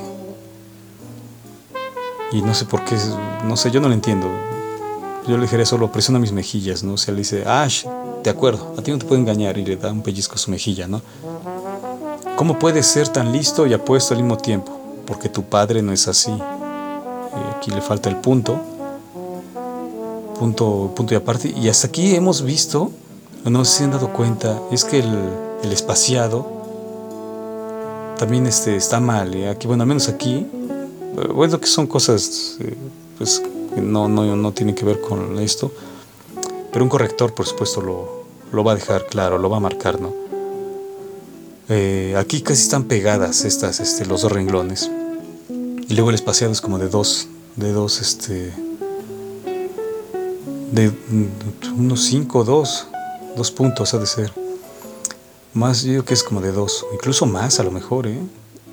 [2.33, 2.96] Y no sé por qué.
[3.44, 4.26] No sé, yo no lo entiendo.
[5.26, 6.94] Yo le diría solo presiona mis mejillas, ¿no?
[6.94, 7.85] O sea, le dice, Ash,
[8.24, 10.50] de acuerdo, a ti no te puedo engañar y le da un pellizco a su
[10.50, 11.02] mejilla, ¿no?
[12.37, 14.72] ¿Cómo puedes ser tan listo y apuesto al mismo tiempo?
[15.07, 16.31] Porque tu padre no es así.
[16.31, 18.59] Y aquí le falta el punto.
[20.38, 21.48] Punto, punto y aparte.
[21.48, 22.90] Y hasta aquí hemos visto,
[23.44, 25.16] no sé si se han dado cuenta, es que el,
[25.62, 26.59] el espaciado
[28.18, 29.35] también este, está mal.
[29.35, 29.48] ¿eh?
[29.48, 30.46] Aquí, bueno, al menos aquí,
[31.35, 32.77] bueno, que son cosas eh,
[33.16, 33.42] pues
[33.77, 35.72] no, no, no tiene que ver con esto.
[36.72, 40.01] Pero un corrector, por supuesto, lo, lo va a dejar claro, lo va a marcar,
[40.01, 40.12] ¿no?
[41.70, 44.90] Eh, aquí casi están pegadas estas, este, los dos renglones.
[45.88, 48.53] Y luego el espaciado es como de dos, de dos, este,
[50.72, 50.92] de
[51.77, 52.88] unos cinco, dos,
[53.38, 54.33] dos puntos ha de ser.
[55.55, 58.20] Más yo creo que es como de dos, incluso más a lo mejor, ¿eh?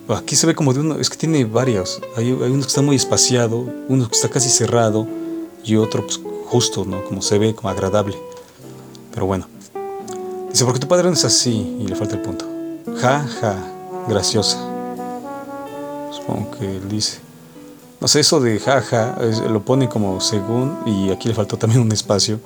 [0.10, 2.02] Aquí se ve como de uno, es que tiene varios.
[2.16, 5.08] Hay, uno que está muy espaciado, uno que está casi cerrado
[5.64, 7.04] y otro pues, justo, ¿no?
[7.06, 8.16] Como se ve, como agradable.
[9.12, 9.48] Pero bueno.
[10.52, 12.46] Dice, porque tu padre no es así y le falta el punto.
[13.02, 13.56] Ja, ja,
[14.08, 14.58] graciosa.
[16.12, 17.20] Supongo que él dice.
[18.00, 19.18] No sé, eso de ja, ja,
[19.50, 22.40] lo pone como según, y aquí le faltó también un espacio.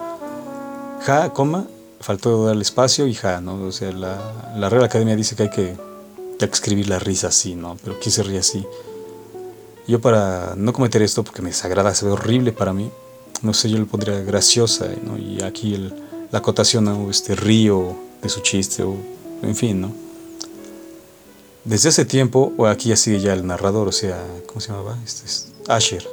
[1.01, 1.65] Ja, coma,
[1.99, 3.63] faltó darle espacio y ja, ¿no?
[3.65, 5.77] O sea, la, la Real Academia dice que hay que,
[6.37, 7.77] que escribir la risa así, ¿no?
[7.83, 8.65] Pero ¿quién se ríe así?
[9.87, 12.91] Yo para no cometer esto, porque me desagrada, se ve horrible para mí,
[13.41, 15.17] no sé, yo le pondría graciosa, ¿no?
[15.17, 15.93] Y aquí el,
[16.31, 17.09] la acotación, ¿no?
[17.09, 18.95] Este río de su chiste, o
[19.41, 19.91] en fin, ¿no?
[21.65, 24.97] Desde hace tiempo, o aquí ya sigue ya el narrador, o sea, ¿cómo se llamaba?
[25.05, 26.07] Este es Asher.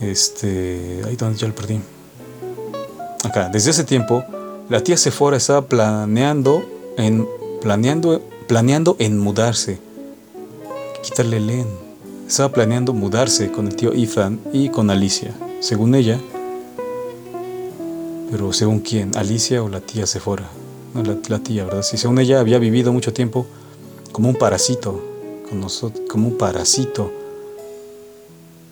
[0.00, 1.80] Este, ahí donde ya lo perdí.
[3.24, 4.24] Acá, desde hace tiempo,
[4.68, 6.64] la tía Sephora estaba planeando
[6.96, 7.26] en
[7.60, 9.78] planeando planeando en mudarse.
[11.02, 11.66] Quitarle len.
[12.26, 16.18] Estaba planeando mudarse con el tío Ethan y con Alicia, según ella.
[18.30, 20.48] Pero según quién, Alicia o la tía Sephora.
[20.94, 21.82] No, la, tía, ¿verdad?
[21.82, 23.46] Si según ella había vivido mucho tiempo
[24.12, 25.00] como un parásito,
[25.48, 27.10] con nosotros, como un parásito.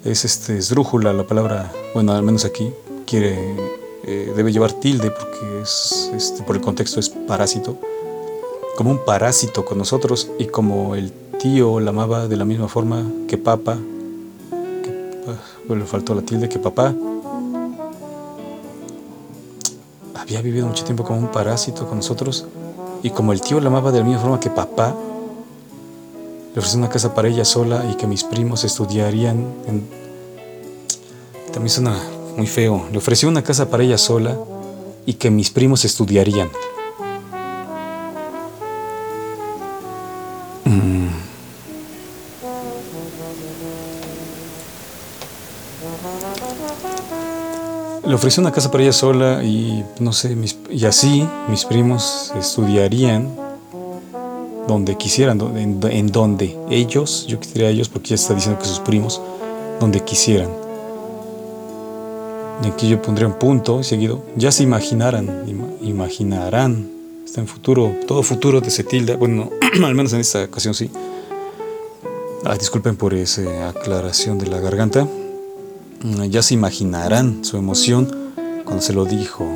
[0.05, 2.71] Es este esdrújula la palabra, bueno, al menos aquí,
[3.07, 3.57] quiere,
[4.05, 7.77] eh, debe llevar tilde porque es, este, por el contexto es parásito.
[8.77, 13.05] Como un parásito con nosotros y como el tío la amaba de la misma forma
[13.29, 13.77] que papá,
[14.51, 16.95] que, ah, le faltó la tilde, que papá
[20.31, 22.47] había vivido mucho tiempo como un parásito con nosotros
[23.03, 24.95] y como el tío la amaba de la misma forma que papá,
[26.55, 29.89] le ofrecí una casa para ella sola y que mis primos estudiarían en...
[31.53, 31.97] También suena
[32.37, 32.87] muy feo.
[32.91, 34.37] Le ofrecí una casa para ella sola
[35.07, 36.49] y que mis primos estudiarían.
[48.07, 50.37] Le ofrecí una casa para ella sola y no sé,
[50.69, 53.29] y así mis primos estudiarían
[54.67, 59.21] donde quisieran, en, donde ellos, yo quisiera ellos porque ya está diciendo que sus primos,
[59.79, 60.60] donde quisieran.
[62.63, 65.47] Y aquí yo pondría un punto seguido, ya se imaginaran,
[65.81, 66.91] imaginarán,
[67.25, 69.51] está en futuro, todo futuro de tilda, bueno,
[69.85, 70.91] al menos en esta ocasión sí.
[72.45, 75.07] Ah, disculpen por esa aclaración de la garganta.
[76.03, 78.11] Mm, ya se imaginarán su emoción
[78.65, 79.47] cuando se lo dijo.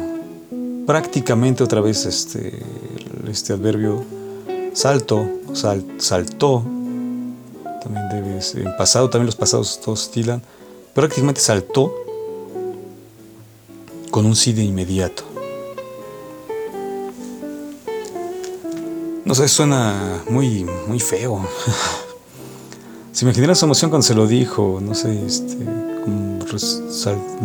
[0.87, 2.63] Prácticamente otra vez este,
[3.29, 4.05] este adverbio
[4.75, 5.27] salto,
[5.99, 6.63] saltó.
[7.83, 10.43] También debes, en pasado, también los pasados todos estilan.
[10.95, 12.04] Prácticamente saltó
[14.15, 15.25] con un sí de inmediato.
[19.25, 21.45] No sé, suena muy, muy feo.
[23.11, 25.59] Se imaginará su emoción cuando se lo dijo, no sé, este,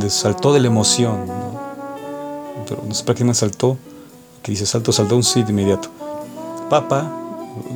[0.10, 1.26] saltó de la emoción,
[2.68, 3.76] pero no sé para qué me saltó,
[4.44, 5.90] que dice salto, saltó un sí de inmediato.
[6.70, 7.12] Papá,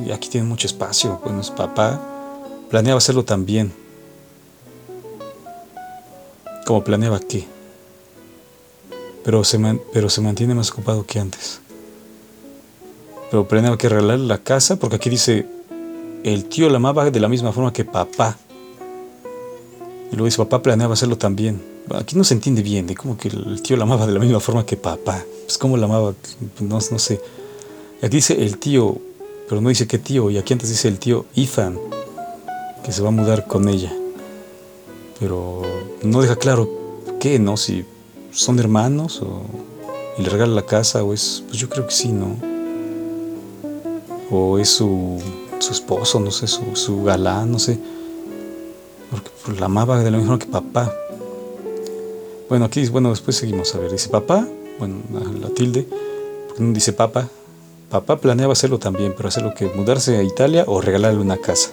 [0.06, 2.00] y aquí tiene mucho espacio, bueno, es papá,
[2.70, 3.72] planeaba hacerlo también.
[6.64, 7.48] Como planeaba qué,
[9.24, 9.58] pero se,
[9.92, 11.60] pero se mantiene más ocupado que antes.
[13.30, 15.46] Pero planeaba que arreglarle la casa, porque aquí dice,
[16.22, 18.36] el tío la amaba de la misma forma que papá.
[20.12, 21.60] Y luego dice, papá planeaba hacerlo también.
[21.94, 24.40] Aquí no se entiende bien de cómo que el tío la amaba de la misma
[24.40, 25.24] forma que papá.
[25.46, 26.14] Pues cómo la amaba,
[26.60, 27.20] no, no sé.
[28.02, 28.98] Aquí dice el tío,
[29.48, 30.30] pero no dice qué tío.
[30.30, 31.78] Y aquí antes dice el tío Ethan,
[32.84, 33.92] que se va a mudar con ella.
[35.18, 35.62] Pero
[36.02, 36.68] no deja claro
[37.18, 37.56] qué, ¿no?
[37.56, 37.84] Si
[38.34, 39.42] son hermanos o
[40.18, 42.36] y le regala la casa o es, pues yo creo que sí, ¿no?
[44.30, 45.18] O es su,
[45.58, 47.78] su esposo, no sé, su, su galán, no sé
[49.14, 50.92] porque pues, la amaba de la misma que papá.
[52.48, 53.92] Bueno, aquí, bueno, después seguimos a ver.
[53.92, 54.46] Dice papá,
[54.78, 54.96] bueno,
[55.40, 55.86] la tilde,
[56.48, 57.28] porque no dice papá.
[57.90, 61.70] Papá planeaba hacerlo también, pero hacerlo que mudarse a Italia o regalarle una casa.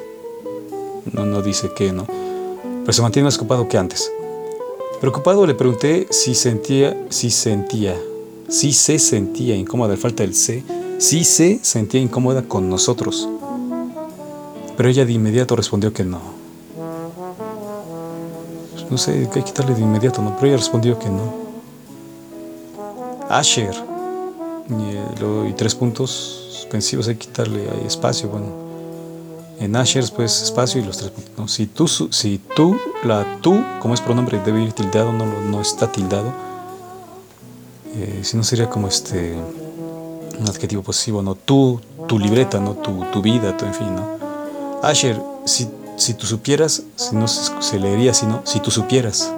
[1.11, 2.05] No, no dice qué, ¿no?
[2.05, 4.11] Pero se mantiene más ocupado que antes.
[5.01, 7.99] Preocupado le pregunté si sentía, si sentía,
[8.47, 10.63] si se sentía incómoda, falta el C,
[10.99, 13.27] si se sentía incómoda con nosotros.
[14.77, 16.21] Pero ella de inmediato respondió que no.
[18.91, 20.35] No sé, hay que quitarle de inmediato, ¿no?
[20.35, 21.33] Pero ella respondió que no.
[23.27, 23.73] Asher.
[24.69, 26.11] Y, y tres puntos
[26.51, 28.60] suspensivos hay que quitarle hay espacio, bueno.
[29.61, 31.33] En Asher, pues espacio y los tres puntos.
[31.37, 31.47] ¿no?
[31.47, 35.91] Si, tú, si tú, la tú, como es pronombre, debe ir tildado, no, no está
[35.91, 36.33] tildado.
[37.95, 39.35] Eh, si no sería como este
[40.39, 41.35] un adjetivo posesivo, ¿no?
[41.35, 42.73] Tú, tu libreta, ¿no?
[42.73, 44.17] Tu, tu vida, tu, en fin, ¿no?
[44.81, 45.69] Asher, si
[46.01, 48.41] si tú supieras, si no se, leería así, ¿no?
[48.43, 49.31] Si tú supieras.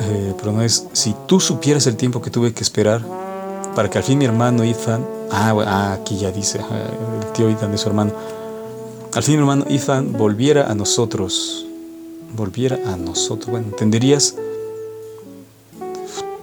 [0.00, 3.02] eh, pero no es, si tú supieras el tiempo que tuve que esperar
[3.74, 7.72] para que al fin mi hermano Ethan, ah, ah aquí ya dice, el tío Ethan
[7.72, 8.12] de su hermano,
[9.14, 11.66] al fin hermano Ethan volviera a nosotros,
[12.36, 14.36] volviera a nosotros, bueno, entenderías,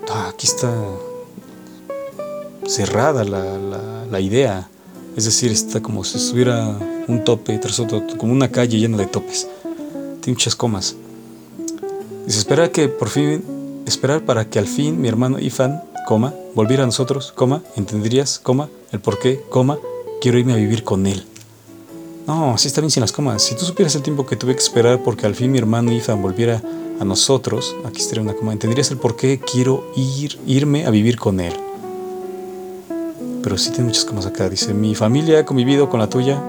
[0.10, 0.73] ah, aquí está
[2.65, 4.69] cerrada la, la, idea,
[5.15, 9.06] es decir, está como si estuviera un tope tras otro, como una calle llena de
[9.06, 9.47] topes,
[10.21, 10.95] tiene muchas comas.
[12.26, 13.41] Dice, esperar que por fin,
[13.86, 18.67] esperar para que al fin mi hermano Ethan, coma, volviera a nosotros, coma, entenderías, coma,
[18.91, 19.78] el por qué, coma,
[20.20, 21.24] quiero irme a vivir con él.
[22.26, 23.43] No, así está bien sin las comas.
[23.43, 26.20] Si tú supieras el tiempo que tuve que esperar porque al fin mi hermano Ethan
[26.20, 26.63] volviera
[27.00, 31.20] a nosotros, aquí estaría una coma, entenderías el por qué quiero ir, irme a vivir
[31.20, 31.54] con él.
[33.43, 34.50] Pero sí tiene muchas comas acá.
[34.50, 36.41] Dice, mi familia ha convivido con la tuya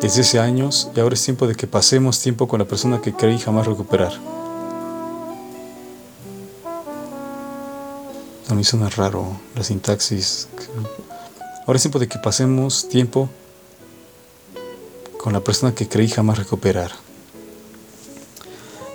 [0.00, 3.12] desde hace años y ahora es tiempo de que pasemos tiempo con la persona que
[3.12, 4.12] creí jamás recuperar.
[8.52, 10.46] A mí suena raro la sintaxis.
[11.66, 13.30] Ahora es tiempo de que pasemos tiempo
[15.16, 16.92] con la persona que creí jamás recuperar.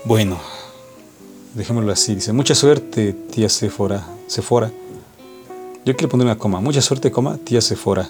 [0.05, 0.39] Bueno,
[1.55, 2.13] dejémoslo así.
[2.13, 4.05] Dice, mucha suerte, tía Sephora.
[4.27, 4.71] Sephora.
[5.85, 6.61] Yo quiero poner una coma.
[6.61, 8.07] Mucha suerte, coma, tía Sephora.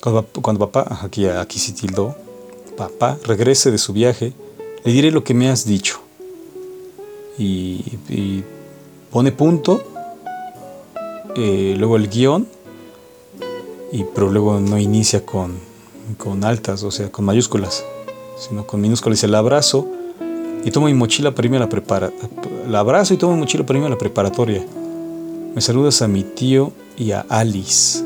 [0.00, 2.16] Cuando, cuando papá, aquí, aquí sí tildó,
[2.76, 4.32] papá regrese de su viaje,
[4.82, 6.00] le diré lo que me has dicho.
[7.38, 8.42] Y
[9.12, 9.95] pone punto,
[11.36, 12.46] eh, luego el guion,
[13.92, 15.52] y, pero luego no inicia con,
[16.18, 17.84] con altas, o sea, con mayúsculas,
[18.38, 19.18] sino con minúsculas.
[19.18, 19.86] Dice, el abrazo
[20.64, 22.12] y tomo mi mochila para irme a la prepara.
[22.68, 24.66] La abrazo y tomo mi mochila para irme a la preparatoria.
[25.54, 28.04] Me saludas a mi tío y a Alice.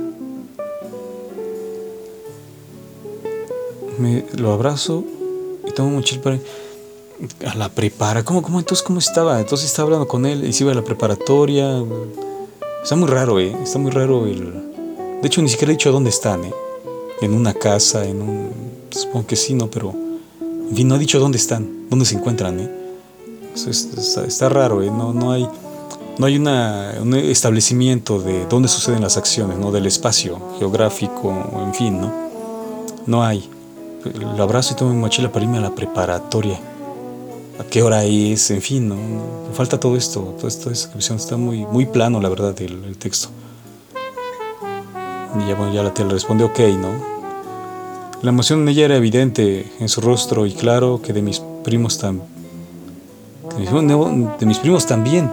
[4.36, 5.04] Lo abrazo
[5.66, 6.38] y tomo mi mochila para
[7.46, 8.24] a la prepara.
[8.24, 9.40] ¿Cómo, cómo entonces cómo estaba?
[9.40, 11.82] Entonces estaba hablando con él y se iba a la preparatoria.
[12.82, 13.56] Está muy raro, eh.
[13.62, 14.70] Está muy raro el.
[15.20, 16.54] De hecho, ni siquiera he dicho dónde están, eh
[17.20, 18.50] en una casa, en un...
[18.90, 19.70] Supongo que sí, ¿no?
[19.70, 19.94] Pero,
[20.40, 22.70] en fin, no ha dicho dónde están, dónde se encuentran, ¿eh?
[24.26, 24.90] está, raro, ¿eh?
[24.90, 25.46] No, no hay,
[26.18, 29.70] no hay una, un establecimiento de dónde suceden las acciones, ¿no?
[29.70, 31.32] Del espacio geográfico,
[31.64, 32.12] en fin, ¿no?
[33.06, 33.48] No hay.
[34.36, 36.58] Lo abrazo y tomo mi mochila para irme a la preparatoria.
[37.60, 38.50] ¿A qué hora es?
[38.50, 38.96] En fin, ¿no?
[39.52, 41.18] Falta todo esto, toda esta descripción.
[41.18, 43.28] Está muy, muy plano, la verdad, el texto.
[45.38, 46.88] Y ya, bueno, ya la tía le responde ok, ¿no?
[48.22, 51.98] La emoción en ella era evidente en su rostro y claro que de mis primos
[51.98, 52.26] también.
[54.38, 55.30] De mis primos también.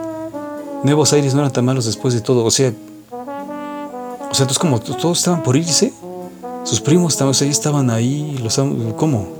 [0.83, 2.43] Nuevos Aires no eran tan malos después de todo.
[2.43, 2.73] O sea,
[3.09, 5.93] o sea, entonces como todos estaban por irse,
[6.65, 8.59] sus primos también, o sea, estaban ahí, los,
[8.97, 9.37] ¿cómo?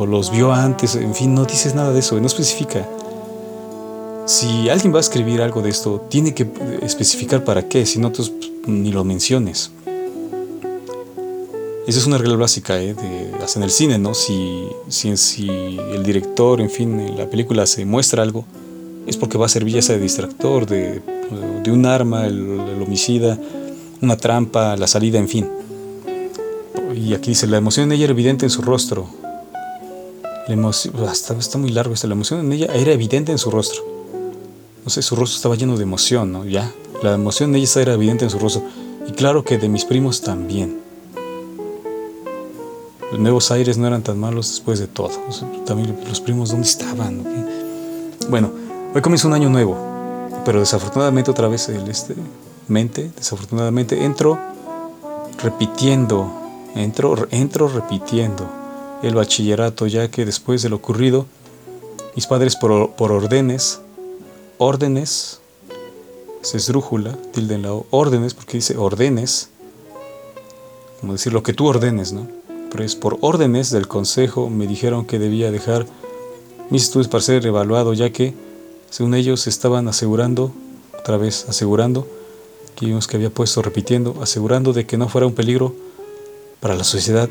[0.00, 2.88] O los vio antes, en fin, no dices nada de eso, no especifica.
[4.24, 6.48] Si alguien va a escribir algo de esto, tiene que
[6.80, 8.32] especificar para qué, si no, pues,
[8.66, 9.72] ni lo menciones.
[11.86, 12.94] Esa es una regla básica, ¿eh?
[12.94, 14.14] de, hasta en el cine, ¿no?
[14.14, 18.46] Si, si, si, el director, en fin, en la película se muestra algo,
[19.06, 21.02] es porque va a servir ya sea de distractor, de,
[21.62, 23.38] de un arma, el, homicida,
[24.00, 25.46] una trampa, la salida, en fin.
[26.96, 29.19] Y aquí dice, la emoción en ella era evidente en su rostro.
[30.50, 33.84] La emoción, está, muy largo esta, la emoción en ella era evidente en su rostro.
[34.84, 36.44] No sé, su rostro estaba lleno de emoción, ¿no?
[36.44, 36.72] Ya,
[37.04, 38.64] la emoción en ella era evidente en su rostro.
[39.06, 40.80] Y claro que de mis primos también.
[43.12, 45.12] Los Nuevos Aires no eran tan malos después de todo.
[45.66, 47.22] también los primos, ¿dónde estaban?
[48.28, 48.50] Bueno,
[48.92, 49.78] hoy comienza un año nuevo,
[50.44, 52.16] pero desafortunadamente otra vez el este
[52.66, 54.36] mente, desafortunadamente entro
[55.40, 56.28] repitiendo,
[56.74, 58.59] entro, entro repitiendo
[59.02, 61.26] el bachillerato, ya que después de lo ocurrido,
[62.14, 63.80] mis padres por, órdenes,
[64.58, 65.40] órdenes,
[66.42, 69.50] se esdrújula, tilde en la órdenes, porque dice órdenes,
[71.00, 72.26] como decir lo que tú ordenes, ¿no?
[72.70, 75.86] pues por órdenes del consejo me dijeron que debía dejar
[76.70, 78.34] mis estudios para ser evaluado, ya que,
[78.90, 80.52] según ellos, estaban asegurando,
[80.98, 82.06] otra vez asegurando,
[82.76, 85.74] que vimos que había puesto repitiendo, asegurando de que no fuera un peligro
[86.60, 87.28] para la sociedad.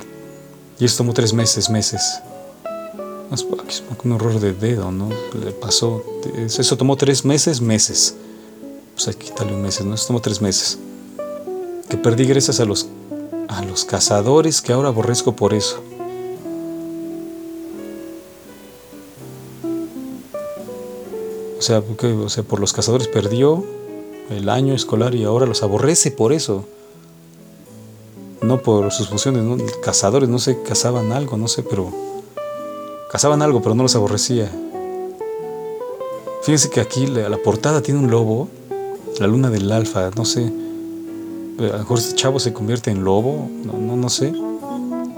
[0.79, 2.21] Y esto tomó tres meses, meses.
[4.03, 5.09] Un error de dedo, ¿no?
[5.43, 6.03] Le pasó.
[6.37, 8.15] Eso tomó tres meses, meses.
[8.95, 9.93] Pues hay que quitarle un mes, ¿no?
[9.93, 10.79] Eso tomó tres meses.
[11.89, 12.87] Que perdí gracias a los
[13.49, 15.81] a los cazadores que ahora aborrezco por eso.
[21.57, 23.65] O sea, o sea, por los cazadores perdió
[24.29, 26.65] el año escolar y ahora los aborrece por eso.
[28.41, 29.57] No por sus funciones, ¿no?
[29.81, 31.91] cazadores, no sé, cazaban algo, no sé, pero
[33.11, 34.49] cazaban algo, pero no los aborrecía.
[36.43, 38.47] Fíjense que aquí la, portada tiene un lobo,
[39.19, 40.51] la luna del alfa, no sé.
[41.59, 44.33] A lo mejor este chavo se convierte en lobo, no, no, sé.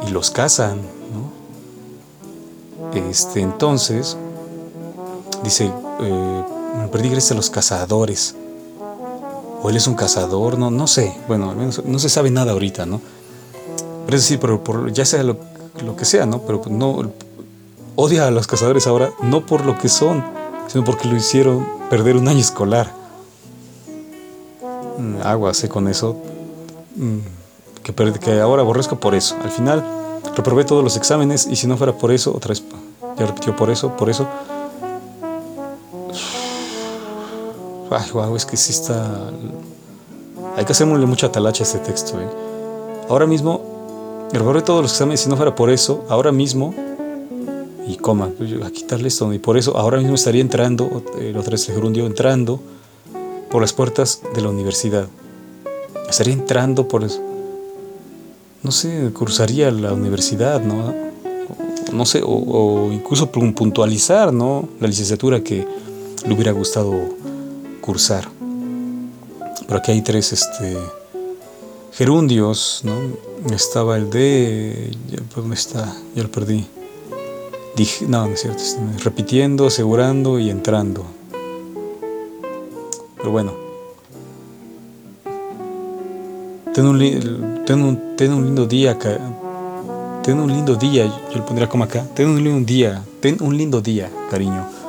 [0.08, 0.78] Y los cazan,
[1.14, 1.32] ¿no?
[2.94, 4.18] Este, entonces,
[5.44, 6.44] dice, eh,
[6.80, 8.36] me perdí gracias a los cazadores.
[9.64, 11.16] O él es un cazador, no, no sé.
[11.28, 13.02] Bueno, no se sabe nada ahorita, ¿no?
[14.06, 15.38] Pero es decir, por, ya sea lo,
[15.96, 16.42] que sea, ¿no?
[16.42, 17.12] Pero no
[17.96, 20.24] odia a los cazadores ahora, no por lo que son,
[20.68, 22.92] sino porque lo hicieron perder un año escolar.
[24.98, 26.18] Mm, Aguas con eso.
[26.96, 27.20] Mm,
[27.84, 29.38] que, que ahora aborrezco por eso.
[29.44, 29.84] Al final
[30.36, 32.64] reprobé todos los exámenes y si no fuera por eso, otra vez,
[33.18, 34.28] ya repitió por eso, por eso.
[37.92, 39.32] Ay, wow, es que sí está.
[40.56, 42.20] Hay que hacerle mucha talacha a este texto.
[42.22, 42.28] ¿eh?
[43.10, 46.74] Ahora mismo, reprobé todos los exámenes si no fuera por eso, ahora mismo
[47.86, 48.30] y coma,
[48.66, 49.34] a quitarle esto.
[49.34, 52.62] Y por eso ahora mismo estaría entrando, el otro es el gerundio, entrando
[53.50, 55.08] por las puertas de la universidad.
[56.10, 57.22] Estaría entrando por eso.
[58.64, 60.94] No sé, cruzaría la universidad, ¿no?
[61.92, 64.70] No sé, o, incluso puntualizar, ¿no?
[64.80, 65.68] La licenciatura que
[66.26, 66.94] le hubiera gustado
[67.82, 68.30] cursar.
[69.68, 70.78] Pero aquí hay tres este,
[71.94, 72.94] gerundios, ¿no?
[73.54, 74.92] Estaba el de...
[75.36, 75.94] ¿Dónde está?
[76.16, 76.66] Ya lo perdí.
[77.76, 78.62] Dije, no, no es cierto,
[79.04, 81.06] repitiendo, asegurando y entrando.
[83.18, 83.54] Pero bueno.
[86.74, 89.20] Ten un, ten un, ten un lindo día acá.
[90.24, 92.06] Ten un lindo día, yo lo pondría como acá.
[92.14, 94.81] Ten un lindo día, ten un lindo día, cariño.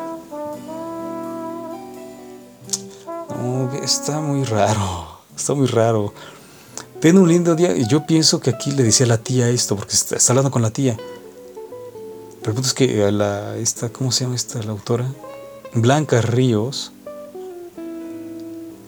[3.83, 6.13] Está muy raro, está muy raro.
[7.01, 7.77] Ten un lindo día.
[7.77, 10.63] Y yo pienso que aquí le decía a la tía esto, porque está hablando con
[10.63, 10.97] la tía.
[12.41, 15.07] Pero el punto es que a la, esta, ¿cómo se llama esta la autora?
[15.75, 16.93] Blanca Ríos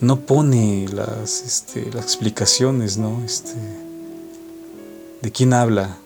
[0.01, 3.23] no pone las, este, explicaciones, ¿no?
[3.25, 3.55] Este,
[5.23, 5.97] de quién habla.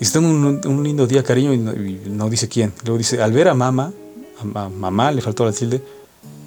[0.00, 2.72] Y está un, un lindo día, cariño, y no, dice quién.
[2.84, 3.92] Luego dice, al ver a mamá,
[4.40, 5.82] a, mamá le faltó la tilde,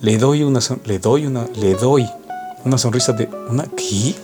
[0.01, 2.07] le doy una, le doy una, le doy
[2.65, 4.15] una sonrisa de, una, ¿qué?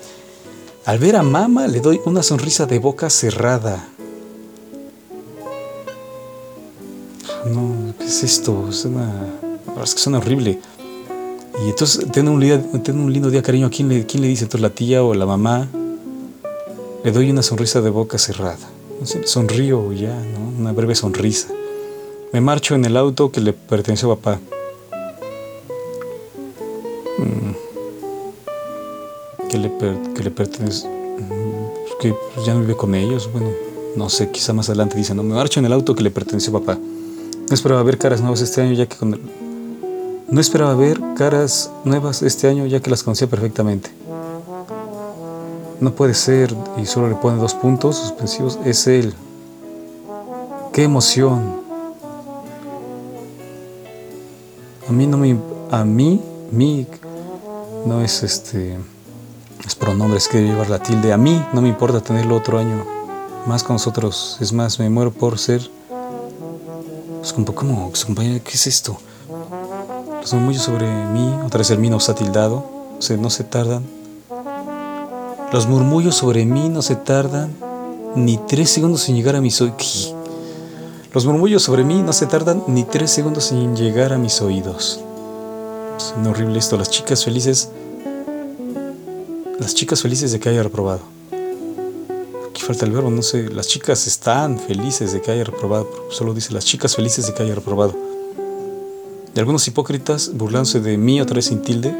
[0.85, 3.87] Al ver a mamá le doy una sonrisa de boca cerrada.
[7.45, 8.71] no, ¿qué es esto?
[8.71, 9.11] Suena,
[9.83, 10.59] es que suena horrible.
[11.65, 13.67] Y entonces, tiene un, un lindo día, cariño.
[13.67, 14.45] ¿A quién le, quién le dice?
[14.45, 15.67] Entonces, la tía o la mamá.
[17.03, 18.69] Le doy una sonrisa de boca cerrada.
[19.25, 20.59] Sonrío ya, ¿no?
[20.59, 21.49] Una breve sonrisa.
[22.31, 24.39] Me marcho en el auto que le perteneció a papá.
[29.53, 29.71] Que le,
[30.15, 30.87] que le pertenece.
[30.87, 33.29] Mm, que ya no vive con ellos.
[33.31, 33.51] Bueno,
[33.95, 36.57] no sé, quizá más adelante dice, no, me marcho en el auto que le perteneció
[36.57, 36.75] a papá.
[36.75, 39.19] No esperaba ver caras nuevas este año ya que con
[40.27, 43.91] No esperaba ver caras nuevas este año ya que las conocía perfectamente.
[45.79, 46.51] No puede ser,
[46.81, 49.13] y solo le pone dos puntos suspensivos, es él.
[50.73, 51.61] ¡Qué emoción!
[54.89, 55.37] A mí no me...
[55.69, 56.87] A mí, mi...
[57.85, 58.79] No es este...
[59.65, 61.13] Es pronombres que llevar la tilde.
[61.13, 62.85] A mí no me importa tenerlo otro año.
[63.45, 64.37] Más con nosotros.
[64.39, 65.69] Es más, me muero por ser
[67.23, 67.89] pues ¿cómo?
[67.89, 68.05] Pues,
[68.43, 68.97] ¿qué es esto?
[70.19, 73.85] Los murmullos sobre mí, otra vez el mí no está tildado, o no se tardan.
[75.53, 77.55] Los murmullos sobre mí no se tardan
[78.17, 80.13] ni tres segundos en llegar a mis oídos.
[81.13, 84.99] Los murmullos sobre mí no se tardan ni tres segundos en llegar a mis oídos.
[85.95, 86.77] Es horrible esto.
[86.77, 87.69] Las chicas felices.
[89.59, 91.13] Las chicas felices de que haya reprobado
[92.63, 96.53] falta el verbo, no sé, las chicas están felices de que haya reprobado, solo dice
[96.53, 97.93] las chicas felices de que haya reprobado.
[99.35, 101.93] Y algunos hipócritas burlándose de mí otra vez sin tilde,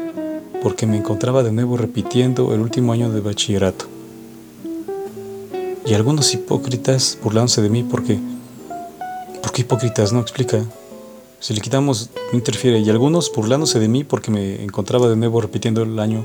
[0.62, 3.86] porque me encontraba de nuevo repitiendo el último año de bachillerato.
[5.86, 8.18] Y algunos hipócritas burlándose de mí porque...
[9.42, 10.12] ¿Por qué hipócritas?
[10.14, 10.64] No explica.
[11.40, 12.78] Si le quitamos, no interfiere.
[12.78, 16.24] Y algunos burlándose de mí porque me encontraba de nuevo repitiendo el año,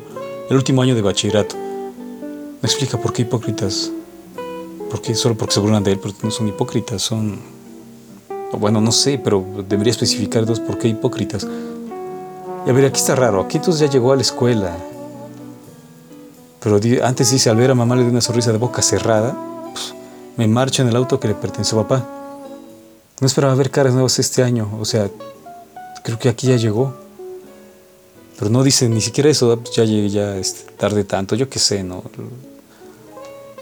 [0.49, 1.55] el último año de bachillerato.
[1.55, 3.91] No explica por qué hipócritas.
[4.89, 5.13] ¿Por qué?
[5.13, 7.39] Solo porque se burlan de él, pero no son hipócritas, son...
[8.57, 11.45] Bueno, no sé, pero debería especificar dos por qué hipócritas.
[12.65, 13.41] Y a ver, aquí está raro.
[13.41, 14.75] Aquí entonces ya llegó a la escuela.
[16.59, 19.37] Pero antes dice, al ver a mamá le dio una sonrisa de boca cerrada,
[19.71, 19.93] pues,
[20.35, 22.07] me marcha en el auto que le perteneció a papá.
[23.21, 24.67] No esperaba ver caras nuevas este año.
[24.79, 25.09] O sea,
[26.03, 26.93] creo que aquí ya llegó.
[28.39, 31.83] Pero no dice ni siquiera eso, ya llegué ya este, tarde tanto, yo qué sé,
[31.83, 32.01] ¿no?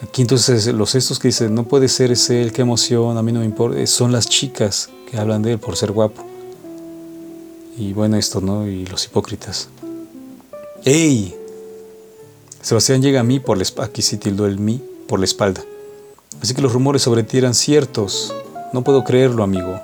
[0.03, 3.31] Aquí entonces los estos que dicen, no puede ser ese él, qué emoción, a mí
[3.31, 6.23] no me importa, son las chicas que hablan de él por ser guapo.
[7.75, 8.67] Y bueno, esto, ¿no?
[8.67, 9.69] Y los hipócritas.
[10.85, 11.35] ¡Ey!
[12.61, 13.89] Sebastián llega a mí por la espalda.
[13.89, 15.63] Aquí sí tildó el mí por la espalda.
[16.41, 18.33] Así que los rumores sobre ti eran ciertos.
[18.73, 19.79] No puedo creerlo, amigo.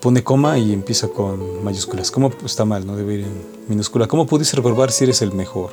[0.00, 2.10] Pone coma y empieza con mayúsculas.
[2.10, 2.86] ¿Cómo está mal?
[2.86, 3.32] No debe ir en
[3.68, 4.06] minúscula.
[4.06, 5.72] ¿Cómo pudiste reprobar si eres el mejor?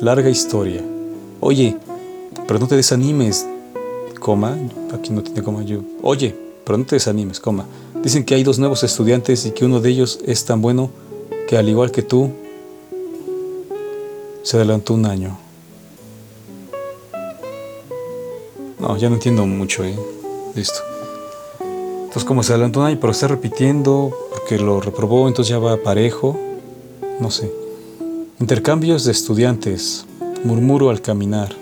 [0.00, 0.82] Larga historia.
[1.40, 1.76] Oye,
[2.46, 3.46] pero no te desanimes,
[4.20, 4.56] coma.
[4.92, 5.80] Aquí no tiene coma yo.
[6.02, 7.66] Oye, pero no te desanimes, coma.
[8.02, 10.90] Dicen que hay dos nuevos estudiantes y que uno de ellos es tan bueno
[11.48, 12.30] que al igual que tú,
[14.42, 15.38] se adelantó un año.
[18.78, 19.98] No, ya no entiendo mucho, ¿eh?
[20.54, 20.87] Listo.
[22.18, 25.76] Entonces, como se adelantó un año, pero está repitiendo porque lo reprobó, entonces ya va
[25.76, 26.36] parejo.
[27.20, 27.48] No sé.
[28.40, 30.04] Intercambios de estudiantes.
[30.42, 31.54] Murmuro al caminar.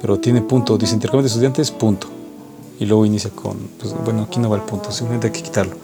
[0.00, 0.76] Pero tiene punto.
[0.76, 2.08] Dice intercambio de estudiantes, punto.
[2.80, 3.56] Y luego inicia con.
[3.78, 4.90] Pues, bueno, aquí no va el punto.
[4.90, 5.76] Simplemente hay que quitarlo.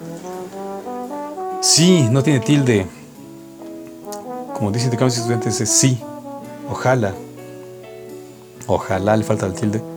[1.61, 2.87] Sí, no tiene tilde.
[4.55, 5.97] Como dice intercambio de estudiantes, es sí.
[6.69, 7.13] Ojalá.
[8.67, 9.94] Ojalá le falta el tilde.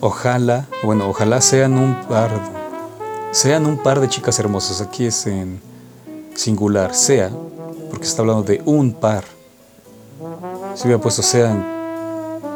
[0.00, 2.30] Ojalá, bueno, ojalá sean un par,
[3.32, 4.80] sean un par de chicas hermosas.
[4.80, 5.60] Aquí es en
[6.36, 7.30] singular, sea,
[7.90, 9.24] porque está hablando de un par.
[10.76, 11.64] Si hubiera puesto sean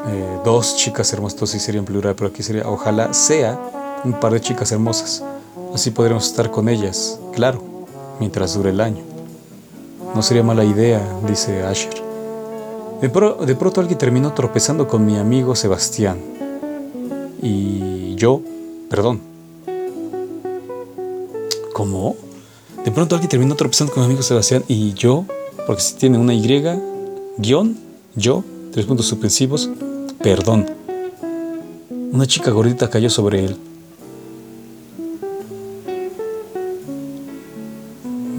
[0.06, 3.58] eh, dos chicas hermosas, entonces sí sería en plural, pero aquí sería ojalá sea
[4.04, 5.24] un par de chicas hermosas.
[5.74, 7.60] Así podremos estar con ellas, claro,
[8.20, 9.02] mientras dure el año.
[10.14, 12.00] No sería mala idea, dice Asher.
[13.00, 16.41] De, de pronto alguien terminó tropezando con mi amigo Sebastián.
[17.42, 18.40] Y yo,
[18.88, 19.20] perdón.
[21.72, 22.16] ¿Cómo?
[22.84, 25.24] De pronto alguien terminó tropezando con mi amigo Sebastián y yo,
[25.66, 26.80] porque si tiene una Y,
[27.38, 27.76] guion,
[28.14, 29.68] yo, tres puntos suspensivos,
[30.22, 30.70] perdón.
[32.12, 33.56] Una chica gordita cayó sobre él.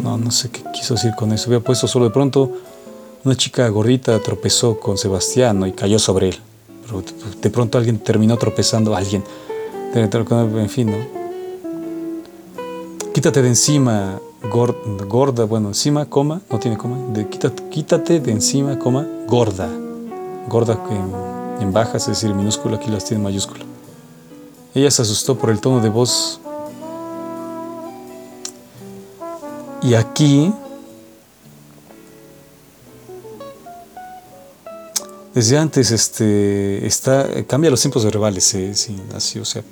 [0.01, 1.49] No, no sé qué quiso decir con eso.
[1.49, 2.51] Había puesto solo de pronto
[3.23, 6.39] una chica gordita tropezó con Sebastián y cayó sobre él.
[7.41, 9.23] De pronto alguien terminó tropezando a alguien.
[9.93, 11.23] En fin, ¿no?
[13.13, 14.19] Quítate de encima,
[14.49, 19.69] gorda, bueno, encima, coma, no tiene coma, de, quítate, quítate de encima, coma, gorda.
[20.49, 23.63] Gorda en, en baja, es decir, minúscula, aquí las tiene en mayúscula.
[24.73, 26.39] Ella se asustó por el tono de voz.
[29.83, 30.51] Y aquí,
[35.33, 38.75] desde antes, este, está, cambia los tiempos verbales, ¿eh?
[38.75, 39.63] sí, así, o sea,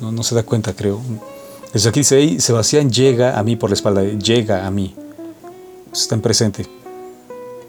[0.00, 1.00] no, se da cuenta, creo.
[1.72, 4.94] Desde aquí dice, Sebastián llega a mí por la espalda, llega a mí.
[5.92, 6.66] Está en presente.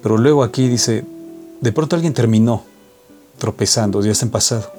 [0.01, 1.03] Pero luego aquí dice,
[1.59, 2.63] de pronto alguien terminó
[3.39, 4.71] tropezando, ya está en pasado.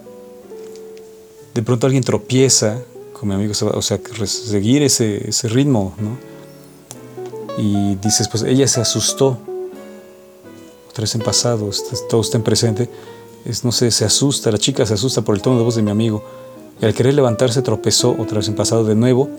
[1.55, 2.79] De pronto alguien tropieza
[3.13, 6.17] con mi amigo, o sea, seguir ese, ese ritmo, ¿no?
[7.59, 9.39] Y dices, pues ella se asustó.
[10.99, 11.71] Vez en pasado,
[12.11, 12.91] todo está en presente.
[13.47, 15.83] Es, no sé, se asusta, la chica se asusta por el tono de voz de
[15.83, 16.23] mi amigo
[16.81, 19.31] y al querer levantarse tropezó otra vez en pasado de nuevo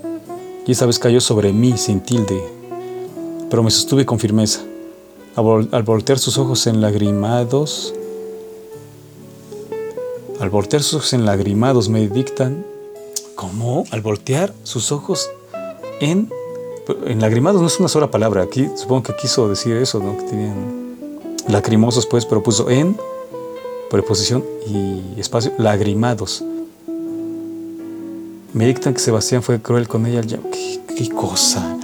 [0.66, 2.42] y esta vez cayó sobre mí sin tilde,
[3.48, 4.60] pero me sostuve con firmeza.
[5.36, 7.94] Al, voltear sus ojos enlagrimados,
[10.40, 12.66] al voltear sus ojos enlagrimados me dictan,
[13.36, 13.84] ¿cómo?
[13.92, 15.30] Al voltear sus ojos
[16.00, 16.28] en...
[17.06, 20.16] Enlagrimados no es una sola palabra, aquí supongo que quiso decir eso, ¿no?
[20.16, 20.81] Que tenían
[21.48, 22.96] lacrimosos pues, pero puso en,
[23.90, 26.42] preposición y espacio, lagrimados.
[28.52, 30.22] Me dictan que Sebastián fue cruel con ella.
[30.22, 31.76] ¿Qué, qué cosa?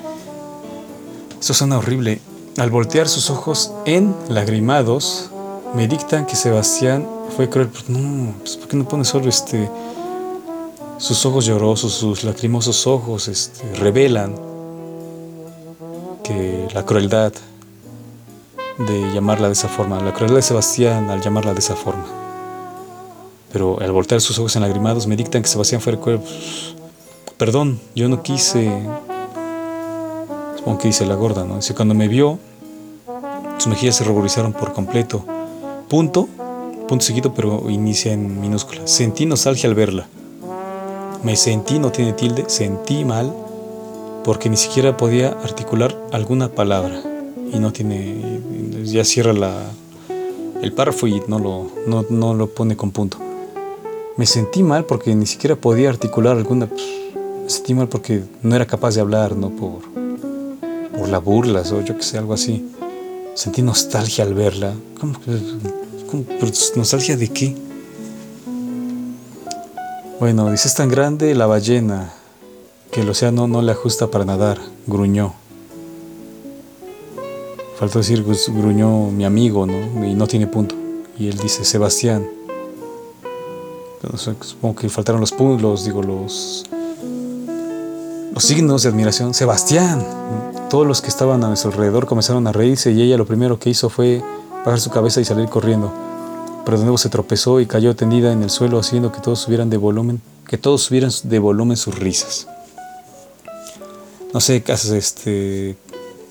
[1.41, 2.21] Eso suena horrible.
[2.59, 5.31] Al voltear sus ojos en lagrimados,
[5.75, 7.07] me dictan que Sebastián
[7.37, 7.71] fue cruel.
[7.89, 9.71] No, pues, ¿por qué no pone solo este?
[10.99, 14.35] Sus ojos llorosos, sus lacrimosos ojos, este, revelan
[16.25, 17.33] que la crueldad
[18.79, 22.05] de llamarla de esa forma, la crueldad de Sebastián al llamarla de esa forma.
[23.53, 26.21] Pero al voltear sus ojos enlagrimados me dictan que Sebastián fue el
[27.37, 28.71] Perdón, yo no quise.
[30.57, 31.57] Supongo que dice la gorda, ¿no?
[31.57, 32.39] Dice, cuando me vio,
[33.59, 35.25] sus mejillas se ruborizaron por completo.
[35.89, 36.29] Punto,
[36.89, 38.87] punto seguido, pero inicia en minúscula.
[38.87, 40.09] Sentí nostalgia al verla.
[41.23, 43.33] Me sentí, no tiene tilde, sentí mal
[44.25, 47.18] porque ni siquiera podía articular alguna palabra.
[47.53, 48.41] Y no tiene,
[48.85, 49.71] ya cierra la,
[50.63, 53.19] el párrafo y no lo, no, no lo pone con punto.
[54.17, 56.67] Me sentí mal porque ni siquiera podía articular alguna...
[56.67, 56.83] Pues,
[57.43, 59.51] me sentí mal porque no era capaz de hablar, ¿no?
[59.51, 59.81] Por,
[60.99, 62.69] por la burla o yo que sé, algo así.
[63.35, 64.75] Sentí nostalgia al verla.
[65.01, 65.19] ¿Cómo,
[66.11, 66.25] cómo
[66.77, 67.57] nostalgia de qué?
[70.21, 72.19] Bueno, dice, es tan grande la ballena que
[72.91, 75.35] que el océano no le ajusta para nadar, gruñó.
[77.79, 80.05] Faltó decir, gruñó mi amigo, ¿no?
[80.05, 80.75] Y no tiene punto.
[81.17, 82.29] Y él dice, Sebastián.
[84.41, 86.65] supongo que faltaron los puntos, digo, los,
[88.35, 89.33] los signos de admiración.
[89.33, 90.05] Sebastián.
[90.69, 93.71] Todos los que estaban a nuestro alrededor comenzaron a reírse y ella lo primero que
[93.71, 94.23] hizo fue
[94.65, 95.93] bajar su cabeza y salir corriendo.
[96.65, 99.71] Pero de nuevo se tropezó y cayó tendida en el suelo haciendo que todos subieran
[99.71, 102.49] de volumen, que todos subieran de volumen sus risas.
[104.35, 105.77] No sé, este,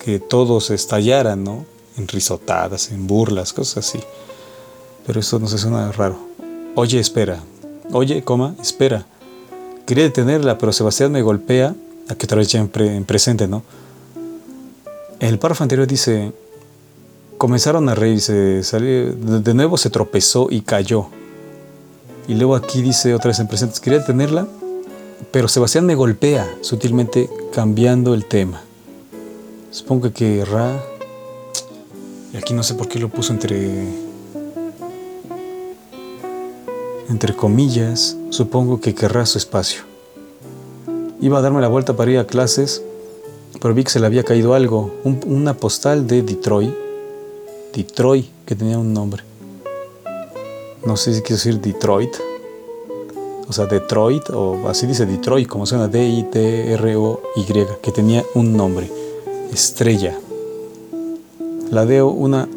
[0.08, 1.66] que todos estallaran, ¿no?
[1.98, 4.00] En risotadas, en burlas, cosas así.
[5.06, 6.18] Pero eso no se suena raro.
[6.76, 7.40] Oye, espera.
[7.92, 9.04] Oye, coma, espera.
[9.84, 11.74] Quería detenerla, pero Sebastián me golpea.
[12.08, 13.62] Aquí otra vez ya en, en presente, ¿no?
[15.20, 16.32] El párrafo anterior dice,
[17.36, 21.08] comenzaron a reírse, de nuevo se tropezó y cayó.
[22.28, 24.48] Y luego aquí dice otra vez en presente, quería detenerla,
[25.32, 28.62] pero Sebastián me golpea sutilmente cambiando el tema.
[29.70, 30.82] Supongo que querrá.
[32.32, 34.08] Y aquí no sé por qué lo puso entre.
[37.10, 39.82] Entre comillas, supongo que querrá su espacio.
[41.20, 42.82] Iba a darme la vuelta para ir a clases,
[43.60, 44.94] pero vi que se le había caído algo,
[45.26, 46.74] una postal de Detroit.
[47.74, 49.22] Detroit, que tenía un nombre.
[50.86, 52.14] No sé si quiero decir Detroit.
[53.48, 57.44] O sea, Detroit, o así dice Detroit, como suena D-I-T-R-O-Y,
[57.82, 58.97] que tenía un nombre
[59.52, 60.18] estrella.
[61.70, 62.48] La veo una,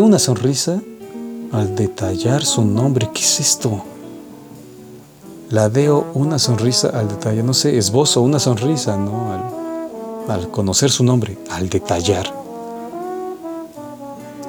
[0.00, 0.80] una sonrisa
[1.52, 3.10] al detallar su nombre.
[3.12, 3.82] ¿Qué es esto?
[5.50, 9.32] La veo una sonrisa al detallar, no sé, esbozo una sonrisa, ¿no?
[9.32, 12.32] Al, al conocer su nombre, al detallar.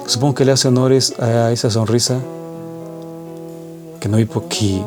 [0.06, 2.20] Supongo que le hace honores a esa sonrisa
[3.98, 4.82] que no vi por aquí.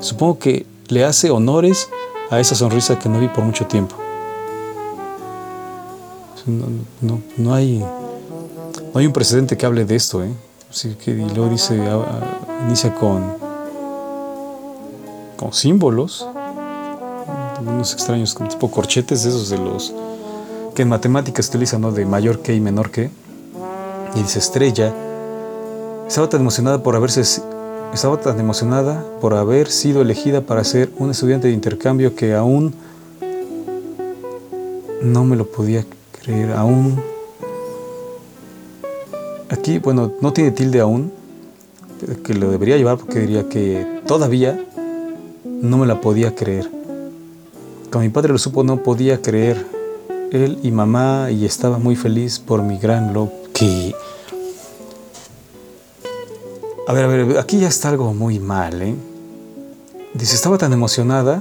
[0.00, 1.88] Supongo que le hace honores
[2.30, 4.03] a esa sonrisa que no vi por mucho tiempo.
[6.46, 10.22] No, no, hay, no hay un precedente que hable de esto.
[10.22, 10.32] ¿eh?
[10.70, 13.24] Así que, y luego dice, ah, ah, inicia con,
[15.36, 16.26] con símbolos,
[17.60, 19.94] unos extraños, tipo corchetes, esos de los
[20.74, 21.92] que en matemáticas utilizan, ¿no?
[21.92, 23.10] De mayor que y menor que.
[24.14, 24.92] Y dice estrella.
[26.06, 27.22] Estaba tan emocionada por haberse
[27.94, 32.74] estaba tan emocionada por haber sido elegida para ser un estudiante de intercambio que aún
[35.00, 35.84] no me lo podía
[36.24, 37.00] creer aún.
[39.50, 41.12] Aquí, bueno, no tiene tilde aún,
[42.24, 44.58] que lo debería llevar porque diría que todavía
[45.44, 46.70] no me la podía creer.
[47.90, 49.64] Cuando mi padre lo supo, no podía creer.
[50.32, 53.32] Él y mamá, y estaba muy feliz por mi gran logro.
[53.52, 53.94] Que.
[56.88, 58.94] A ver, a ver, aquí ya está algo muy mal, ¿eh?
[60.12, 61.40] Dice, estaba tan emocionada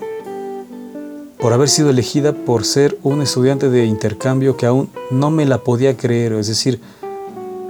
[1.44, 5.58] por haber sido elegida por ser un estudiante de intercambio que aún no me la
[5.58, 6.80] podía creer, es decir,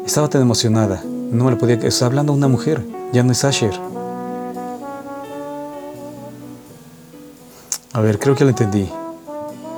[0.06, 3.44] estaba tan emocionada, no me la podía creer, está hablando una mujer, ya no es
[3.44, 3.74] Asher.
[7.94, 8.88] A ver, creo que lo entendí.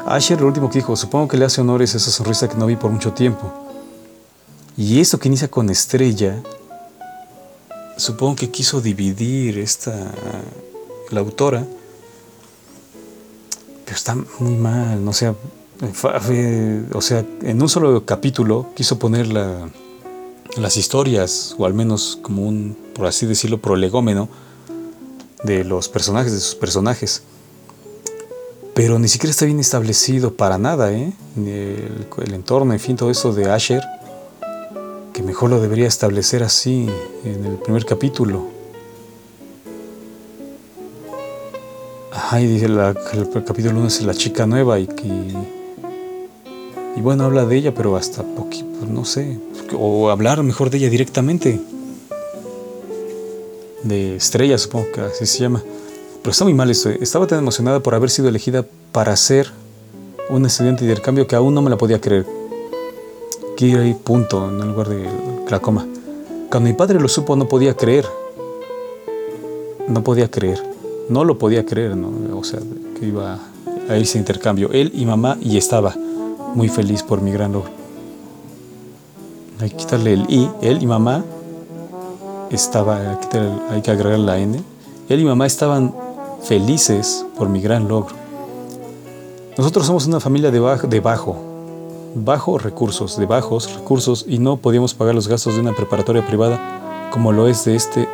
[0.05, 2.65] Asher, lo último que dijo, supongo que le hace honores a esa sonrisa que no
[2.65, 3.49] vi por mucho tiempo.
[4.75, 6.43] Y esto que inicia con estrella,
[7.95, 9.95] supongo que quiso dividir esta,
[11.11, 11.65] la autora,
[13.86, 15.36] pero está muy mal, no sea,
[16.93, 22.75] o sea, en un solo capítulo quiso poner las historias, o al menos como un,
[22.95, 24.27] por así decirlo, prolegómeno
[25.43, 27.21] de los personajes, de sus personajes.
[28.73, 31.13] Pero ni siquiera está bien establecido para nada, ¿eh?
[31.38, 33.83] El, el entorno, en fin, todo eso de Asher,
[35.13, 36.89] que mejor lo debería establecer así
[37.23, 38.54] en el primer capítulo.
[42.18, 42.95] Ay, dice el
[43.45, 45.34] capítulo 1 es la chica nueva y que.
[46.95, 49.38] Y bueno, habla de ella, pero hasta poquito, pues, no sé.
[49.78, 51.59] O hablar mejor de ella directamente.
[53.84, 55.61] De estrella, supongo que así se llama.
[56.22, 56.89] Pero está muy mal esto.
[56.89, 56.97] ¿eh?
[57.01, 59.51] Estaba tan emocionada por haber sido elegida para ser
[60.30, 62.26] un estudiante de intercambio que aún no me la podía creer.
[63.53, 65.05] Aquí punto en lugar de
[65.49, 65.86] la coma.
[66.49, 68.05] Cuando mi padre lo supo, no podía creer.
[69.89, 70.74] No podía creer
[71.09, 72.37] no lo podía creer, ¿no?
[72.37, 72.59] O sea,
[72.99, 73.39] que iba
[73.89, 74.69] a irse intercambio.
[74.71, 75.95] Él y mamá, y estaba
[76.53, 77.71] muy feliz por mi gran logro.
[79.59, 81.23] Hay que quitarle el i, él y mamá
[82.49, 83.19] estaba,
[83.69, 84.61] hay que agregar la n.
[85.09, 85.93] Él y mamá estaban
[86.43, 88.15] felices por mi gran logro.
[89.57, 91.37] Nosotros somos una familia de bajo, de bajo,
[92.15, 97.09] bajo recursos, de bajos recursos y no podíamos pagar los gastos de una preparatoria privada
[97.11, 98.09] como lo es de este,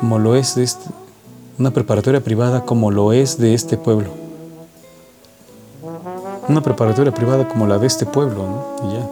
[0.00, 0.90] como lo es de este,
[1.58, 4.08] una preparatoria privada como lo es de este pueblo.
[6.48, 8.88] una preparatoria privada como la de este pueblo, ¿no?
[8.88, 9.08] Y ya.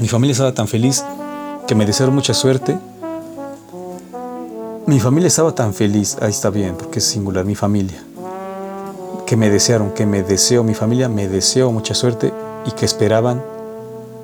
[0.00, 1.04] Mi familia estaba tan feliz
[1.66, 2.78] que me desearon mucha suerte.
[4.86, 8.02] Mi familia estaba tan feliz, ahí está bien, porque es singular, mi familia,
[9.26, 12.32] que me desearon, que me deseó, mi familia me deseó mucha suerte
[12.66, 13.42] y que esperaban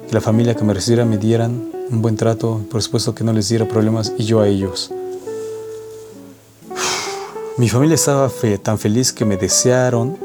[0.09, 3.33] que la familia que me recibiera me dieran un buen trato, por supuesto que no
[3.33, 4.91] les diera problemas y yo a ellos.
[7.59, 8.31] Mi familia estaba
[8.63, 10.19] tan feliz que me desearon,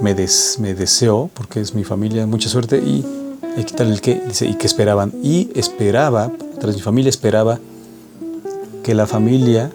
[0.00, 3.04] me, me deseó, porque es mi familia, mucha suerte y
[3.56, 5.12] hay que el que, dice, y que esperaban.
[5.20, 6.30] Y esperaba,
[6.60, 7.58] tras mi familia esperaba
[8.84, 9.72] que la familia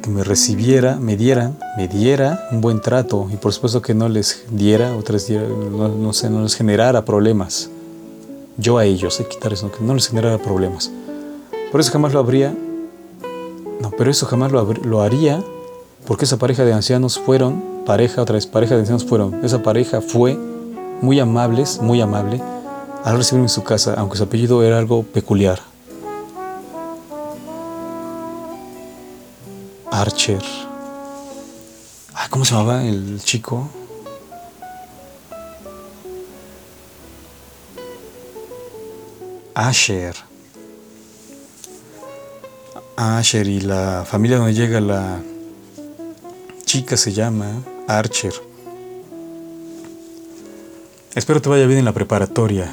[0.00, 4.08] que me recibiera, me diera, me diera un buen trato y por supuesto que no
[4.08, 7.68] les diera, otras no, no, sé, no les generara problemas.
[8.58, 10.88] Yo a ellos, hay que quitar eso, que no les generara problemas.
[11.72, 12.54] Por eso jamás lo habría,
[13.80, 15.42] no, pero eso jamás lo haría
[16.10, 20.00] porque esa pareja de ancianos fueron, pareja, otra vez pareja de ancianos fueron, esa pareja
[20.00, 20.34] fue
[21.00, 22.42] muy amables, muy amable,
[23.04, 25.60] al recibirme en su casa, aunque su apellido era algo peculiar.
[29.92, 30.42] Archer.
[32.28, 33.70] ¿Cómo se llamaba el chico?
[39.54, 40.16] Asher.
[42.96, 45.20] Asher y la familia donde llega la
[46.72, 48.32] chica se llama Archer.
[51.16, 52.72] Espero te vaya bien en la preparatoria.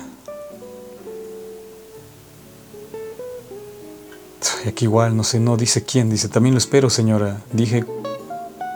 [4.68, 7.42] Aquí igual, no sé, no dice quién, dice, también lo espero señora.
[7.52, 7.86] Dije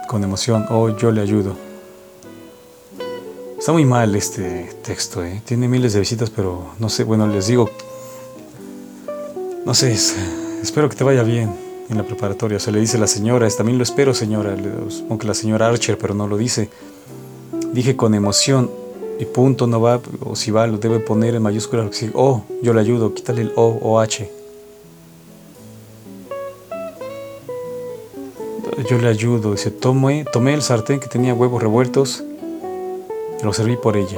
[0.08, 1.56] con emoción, oh, yo le ayudo.
[3.60, 5.40] Está muy mal este texto, ¿eh?
[5.46, 7.70] tiene miles de visitas, pero no sé, bueno, les digo,
[9.68, 9.96] no sé,
[10.64, 11.61] espero que te vaya bien
[11.92, 12.60] en la preparatoria.
[12.60, 14.56] Se le dice la señora, también lo espero señora,
[14.90, 16.70] supongo que la señora Archer, pero no lo dice.
[17.74, 18.72] Dije con emoción
[19.20, 22.82] y punto no va, o si va lo debe poner en mayúscula, oh, yo le
[22.82, 24.32] ayudo, quítale el O o H.
[28.90, 32.24] Yo le ayudo, dice, tomé, tomé el sartén que tenía huevos revueltos,
[33.44, 34.18] lo serví por ella.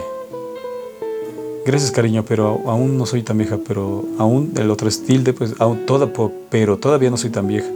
[1.66, 5.54] Gracias cariño, pero aún no soy tan vieja, pero aún el otro es tilde, pues
[5.60, 6.12] aún toda,
[6.50, 7.70] pero todavía no soy tan vieja.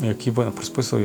[0.00, 0.98] Y aquí, bueno, por supuesto,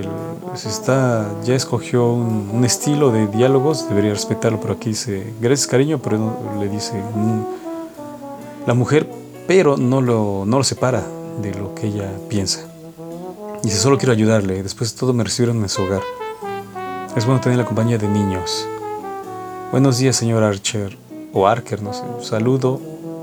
[0.55, 5.99] si está, ya escogió un, estilo de diálogos, debería respetarlo, pero aquí dice, gracias cariño,
[5.99, 7.01] pero le dice
[8.67, 9.09] la mujer,
[9.47, 11.03] pero no lo, no lo separa
[11.41, 12.67] de lo que ella piensa.
[13.63, 16.01] Dice, solo quiero ayudarle, después de todo me recibieron en su hogar.
[17.15, 18.67] Es bueno tener la compañía de niños.
[19.69, 20.97] Buenos días, señor Archer,
[21.33, 22.01] o Archer, no sé.
[22.21, 22.79] Saludo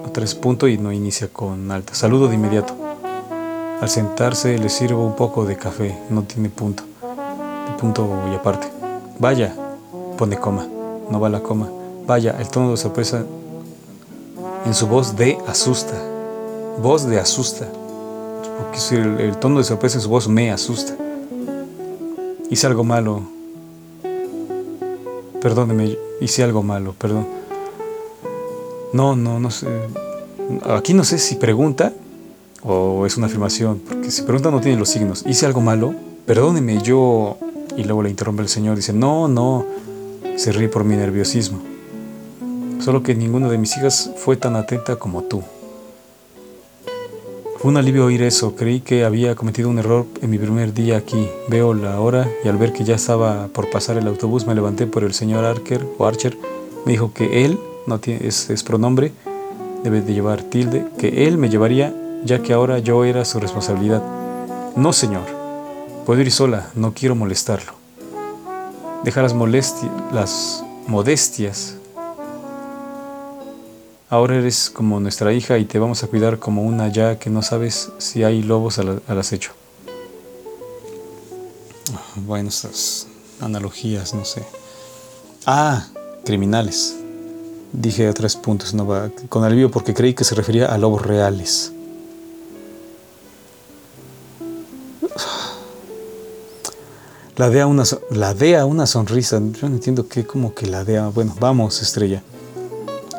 [0.07, 1.95] a tres puntos y no inicia con alta.
[1.95, 2.75] Saludo de inmediato.
[3.81, 6.83] Al sentarse le sirvo un poco de café, no tiene punto.
[7.03, 8.69] De punto y aparte.
[9.19, 9.55] Vaya,
[10.19, 10.67] pone coma,
[11.11, 11.71] no va la coma.
[12.07, 13.25] Vaya, el tono de sorpresa
[14.67, 15.97] en su voz de asusta.
[16.79, 17.67] Voz de asusta.
[18.59, 20.95] Porque el, el tono de sorpresa en su voz me asusta.
[22.51, 23.34] Hice algo malo.
[25.45, 27.27] Perdóneme, hice algo malo, perdón.
[28.95, 29.67] No, no, no sé.
[30.71, 31.93] Aquí no sé si pregunta
[32.63, 35.23] o es una afirmación, porque si pregunta no tiene los signos.
[35.27, 37.37] Hice algo malo, perdóneme, yo...
[37.77, 39.67] Y luego le interrumpe el Señor, dice, no, no,
[40.37, 41.61] se ríe por mi nerviosismo.
[42.81, 45.43] Solo que ninguna de mis hijas fue tan atenta como tú.
[47.65, 48.55] Un alivio oír eso.
[48.57, 51.31] Creí que había cometido un error en mi primer día aquí.
[51.49, 54.87] Veo la hora y al ver que ya estaba por pasar el autobús me levanté
[54.87, 56.37] por el señor Archer o Archer.
[56.85, 59.13] Me dijo que él, no tiene, es, es pronombre,
[59.83, 64.03] debe de llevar tilde, que él me llevaría ya que ahora yo era su responsabilidad.
[64.77, 65.25] No, señor.
[66.05, 67.73] Puedo ir sola, no quiero molestarlo.
[69.05, 69.33] Deja las
[70.87, 71.79] modestias
[74.15, 77.43] Ahora eres como nuestra hija y te vamos a cuidar como una ya que no
[77.43, 79.51] sabes si hay lobos al, acecho.
[82.15, 83.09] Bueno, estas
[83.41, 84.45] analogías, no sé.
[85.47, 85.89] Ah,
[86.25, 86.95] criminales.
[87.73, 91.05] Dije a tres puntos, no va, con alivio porque creí que se refería a lobos
[91.05, 91.73] reales.
[97.35, 99.41] La dea una, la dea una sonrisa.
[99.61, 101.09] Yo no entiendo qué, como que la dea.
[101.09, 102.23] Bueno, vamos, estrella.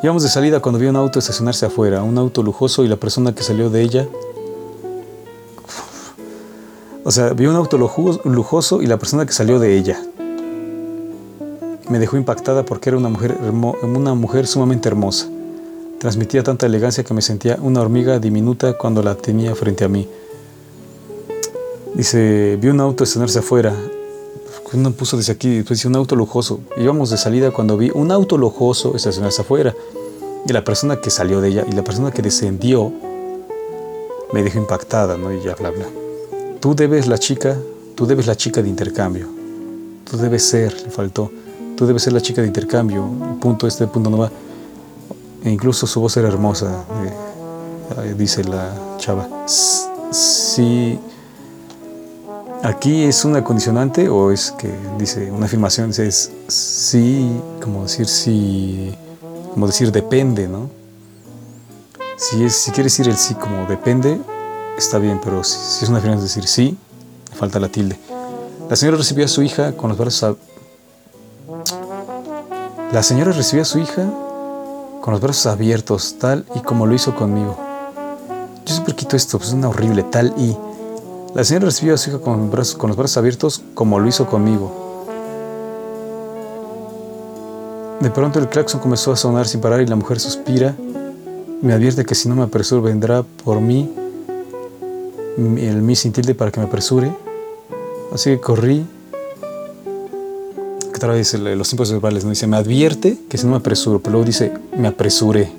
[0.06, 3.34] Íbamos de salida cuando vi un auto estacionarse afuera, un auto lujoso y la persona
[3.34, 4.08] que salió de ella.
[7.03, 9.99] O sea, vi un auto lujoso y la persona que salió de ella.
[11.89, 13.36] Me dejó impactada porque era una mujer,
[13.82, 15.28] una mujer sumamente hermosa.
[15.97, 20.08] Transmitía tanta elegancia que me sentía una hormiga diminuta cuando la tenía frente a mí.
[21.95, 23.74] Dice, vi un auto estacionarse afuera.
[24.72, 25.64] no puso desde aquí?
[25.64, 26.60] Dice un auto lujoso.
[26.78, 29.74] Íbamos de salida cuando vi un auto lujoso estacionarse afuera.
[30.48, 32.91] Y la persona que salió de ella y la persona que descendió
[34.32, 35.34] me dejó impactada, ¿no?
[35.34, 35.86] Y ya bla bla.
[36.60, 37.58] Tú debes la chica,
[37.96, 39.28] tú debes la chica de intercambio.
[40.10, 41.32] Tú debes ser, le faltó.
[41.76, 43.08] Tú debes ser la chica de intercambio.
[43.41, 44.32] Punto, este punto no va.
[45.43, 46.86] E incluso su voz era hermosa,
[48.04, 49.28] eh, dice la chava.
[50.12, 51.00] Sí.
[52.64, 57.30] Aquí es una condicionante o es que dice una afirmación, dice es sí,
[57.62, 58.96] como decir sí,
[59.56, 60.70] como decir depende, ¿no?
[62.18, 64.20] Si, es, si quieres decir el sí como depende,
[64.78, 66.78] está bien, pero si, es una afirmación, decir sí,
[67.34, 67.97] falta la tilde.
[68.70, 70.36] La señora recibió a su hija con los brazos
[72.91, 74.06] La señora recibió a su hija
[74.99, 77.58] con los brazos abiertos, tal y como lo hizo conmigo.
[78.66, 80.58] Yo siempre quito esto, pues es una horrible, tal y.
[81.34, 84.26] La señora recibió a su hija con, brazos, con los brazos abiertos como lo hizo
[84.28, 84.85] conmigo.
[88.06, 90.76] De pronto el claxon comenzó a sonar sin parar y la mujer suspira.
[91.64, 93.89] Me advierte que si no me apresuro vendrá por mí
[95.58, 97.12] el mi sin tilde para que me apresure.
[98.14, 98.86] Así que corrí.
[100.93, 104.12] Que vez los tiempos verbales no dice, me advierte que si no me apresuro, pero
[104.12, 105.51] luego dice, me apresuré.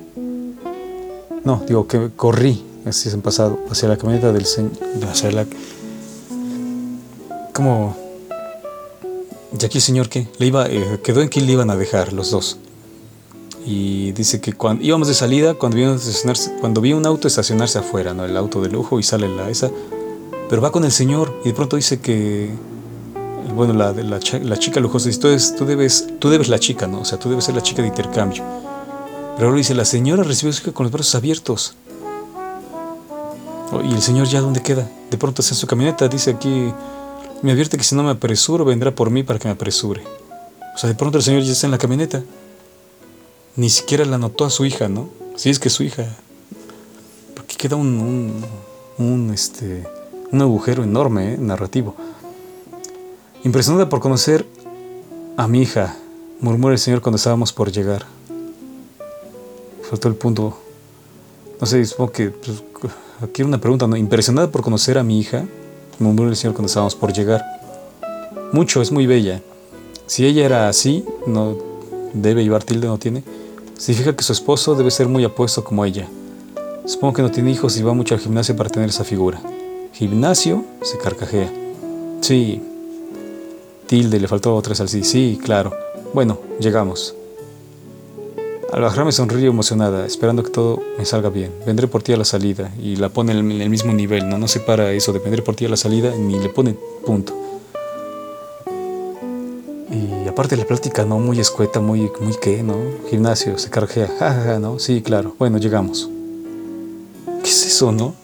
[1.43, 4.71] No, digo que corrí, así es en pasado, hacia la camioneta del Señor,
[5.11, 5.45] hacia la...
[7.51, 8.06] Como...
[9.51, 12.13] Y aquí el Señor que le iba, eh, quedó en que le iban a dejar
[12.13, 12.57] los dos.
[13.65, 15.85] Y dice que cuando íbamos de salida, cuando vi,
[16.59, 18.25] cuando vi un auto estacionarse afuera, ¿no?
[18.25, 19.69] el auto de lujo, y sale la esa,
[20.49, 22.49] pero va con el Señor y de pronto dice que,
[23.53, 25.27] bueno, la, la, chica lujosa dice, tú,
[25.57, 27.01] tú, debes, tú debes la chica, ¿no?
[27.01, 28.43] O sea, tú debes ser la chica de intercambio.
[29.35, 31.75] Pero ahora dice, la señora recibió su hija con los brazos abiertos.
[33.71, 34.89] Oh, y el Señor ya dónde queda.
[35.11, 36.71] De pronto está su camioneta, dice aquí,
[37.41, 40.01] me advierte que si no me apresuro, vendrá por mí para que me apresure.
[40.75, 42.23] O sea, de pronto el Señor ya está en la camioneta.
[43.55, 45.09] Ni siquiera la notó a su hija, ¿no?
[45.35, 46.05] Si es que su hija.
[47.35, 48.45] Porque queda un, un,
[49.03, 49.87] un este,
[50.31, 51.37] un agujero enorme, ¿eh?
[51.37, 51.95] narrativo.
[53.43, 54.45] Impresionada por conocer
[55.37, 55.95] a mi hija,
[56.39, 58.05] murmura el Señor cuando estábamos por llegar.
[59.89, 60.57] Faltó el punto.
[61.59, 62.29] No sé, supongo que.
[62.29, 62.61] Pues,
[63.21, 63.95] aquí una pregunta, ¿no?
[63.95, 65.45] Impresionada por conocer a mi hija,
[65.99, 67.43] murmura el Señor cuando estábamos por llegar.
[68.53, 69.41] Mucho, es muy bella.
[70.05, 71.57] Si ella era así, no
[72.13, 73.23] debe llevar tilde, no tiene.
[73.77, 76.07] Significa que su esposo debe ser muy apuesto como ella.
[76.85, 79.41] Supongo que no tiene hijos y va mucho al gimnasio para tener esa figura.
[79.93, 81.51] Gimnasio, se carcajea.
[82.21, 82.61] Sí.
[83.87, 85.03] Tilde, le faltó otra al sí.
[85.03, 85.73] Sí, claro.
[86.13, 87.13] Bueno, llegamos.
[88.73, 91.51] Al bajar me sonríe emocionada, esperando que todo me salga bien.
[91.65, 94.37] Vendré por ti a la salida y la pone en el mismo nivel, ¿no?
[94.37, 97.33] No separa eso de vendré por ti a la salida ni le pone punto.
[99.89, 101.17] Y aparte la plática, ¿no?
[101.17, 102.75] Muy escueta, muy, muy qué, ¿no?
[103.09, 104.79] Gimnasio, se carajea, jajaja, ¿no?
[104.79, 105.33] Sí, claro.
[105.39, 106.09] Bueno, llegamos.
[107.41, 108.15] ¿Qué es eso, no?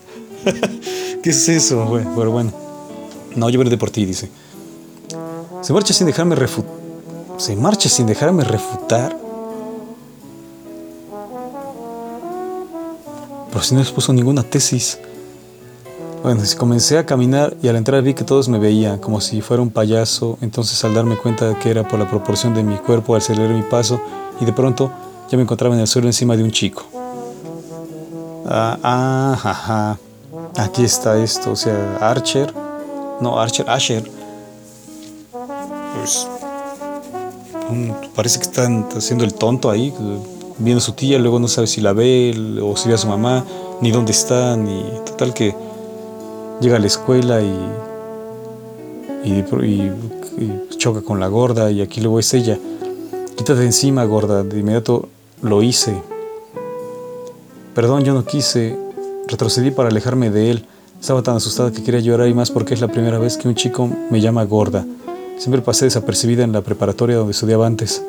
[1.24, 1.86] ¿Qué es eso?
[1.86, 2.52] Bueno, pero bueno.
[3.38, 4.30] No, yo vendré por ti, dice.
[5.62, 6.74] Se marcha sin dejarme refutar.
[7.38, 9.23] Se marcha sin dejarme refutar.
[13.54, 14.98] Pero si no expuso ninguna tesis.
[16.24, 19.62] Bueno, comencé a caminar y al entrar vi que todos me veían como si fuera
[19.62, 20.40] un payaso.
[20.42, 23.62] Entonces al darme cuenta de que era por la proporción de mi cuerpo, aceleré mi
[23.62, 24.02] paso
[24.42, 24.92] y de pronto
[25.30, 26.84] ya me encontraba en el suelo encima de un chico.
[28.48, 30.00] Ah, ah, ajá.
[30.58, 32.52] Aquí está esto, o sea, Archer,
[33.22, 34.10] no, Archer, Asher,
[35.96, 36.28] pues
[38.16, 39.94] parece que están haciendo el tonto ahí,
[40.60, 43.46] viendo su tía, luego no sabe si la ve o si ve a su mamá,
[43.82, 45.56] ni dónde está, ni total que
[46.62, 47.54] llega a la escuela y,
[50.78, 52.60] choca con la gorda y aquí luego es ella.
[53.38, 55.08] Quítate encima, gorda, de inmediato
[55.42, 56.02] lo hice.
[57.74, 58.78] Perdón, yo no quise,
[59.28, 60.66] Retrocedí para alejarme de él.
[61.00, 63.56] Estaba tan asustada que quería llorar y más porque es la primera vez que un
[63.56, 64.86] chico me llama gorda.
[65.38, 68.04] Siempre pasé desapercibida en la preparatoria donde estudiaba antes.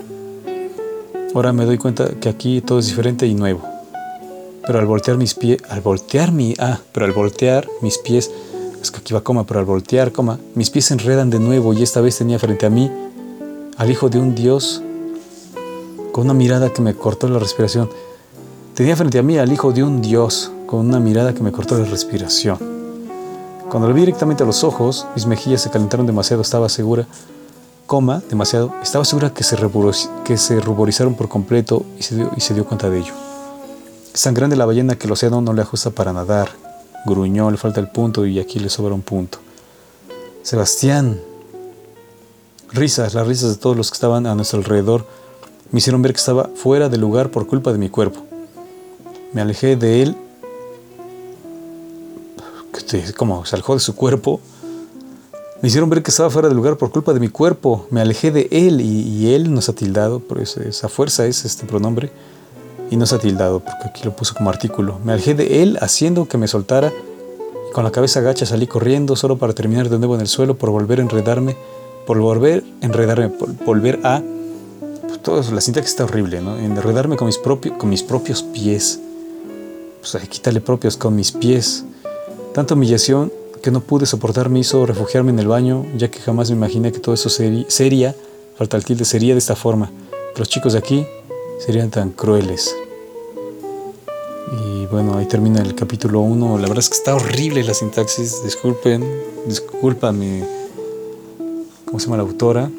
[1.34, 3.60] Ahora me doy cuenta que aquí todo es diferente y nuevo.
[4.64, 8.30] Pero al voltear mis pies, al voltear mi, ah, pero al voltear mis pies,
[8.80, 11.74] es que aquí va coma, pero al voltear coma, mis pies se enredan de nuevo
[11.74, 12.88] y esta vez tenía frente a mí
[13.76, 14.80] al hijo de un dios
[16.12, 17.90] con una mirada que me cortó la respiración.
[18.74, 21.76] Tenía frente a mí al hijo de un dios con una mirada que me cortó
[21.76, 22.58] la respiración.
[23.68, 27.08] Cuando lo vi directamente a los ojos, mis mejillas se calentaron demasiado, estaba segura,
[27.86, 29.56] coma, demasiado, estaba segura que se,
[30.24, 33.14] que se ruborizaron por completo y se, dio, y se dio cuenta de ello.
[34.12, 36.50] Es tan grande la ballena que el océano no le ajusta para nadar.
[37.04, 39.38] Gruñó, le falta el punto y aquí le sobra un punto.
[40.42, 41.20] Sebastián.
[42.72, 45.06] risas, las risas de todos los que estaban a nuestro alrededor,
[45.70, 48.20] me hicieron ver que estaba fuera de lugar por culpa de mi cuerpo.
[49.32, 50.16] Me alejé de él,
[53.16, 54.40] como se alejó de su cuerpo,
[55.64, 57.86] me hicieron ver que estaba fuera de lugar por culpa de mi cuerpo.
[57.88, 62.10] Me alejé de él y, él nos ha tildado, por esa fuerza es este pronombre,
[62.90, 64.98] y no se ha tildado porque aquí lo puso como artículo.
[65.02, 66.92] Me alejé de él haciendo que me soltara
[67.70, 70.58] y con la cabeza agacha salí corriendo solo para terminar de nuevo en el suelo
[70.58, 71.56] por volver a enredarme,
[72.06, 74.20] por volver a enredarme, por volver a...
[75.08, 76.58] Pues, todo eso, la sintaxis está horrible, ¿no?
[76.58, 79.00] Enredarme con mis, propios, con mis propios pies.
[80.00, 81.86] Pues hay quitarle propios con mis pies.
[82.52, 83.32] Tanta humillación
[83.64, 86.92] que no pude soportar me hizo refugiarme en el baño, ya que jamás me imaginé
[86.92, 88.14] que todo eso sería,
[88.58, 89.90] falta el tilde, sería de esta forma.
[90.36, 91.06] Los chicos de aquí
[91.64, 92.76] serían tan crueles.
[94.60, 96.58] Y bueno, ahí termina el capítulo 1.
[96.58, 98.44] La verdad es que está horrible la sintaxis.
[98.44, 99.02] Disculpen,
[99.46, 100.44] discúlpame.
[101.86, 102.70] ¿Cómo se llama la autora?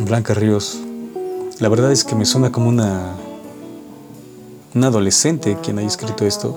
[0.00, 0.78] Blanca Ríos.
[1.58, 3.12] La verdad es que me suena como una,
[4.74, 6.56] una adolescente quien haya escrito esto.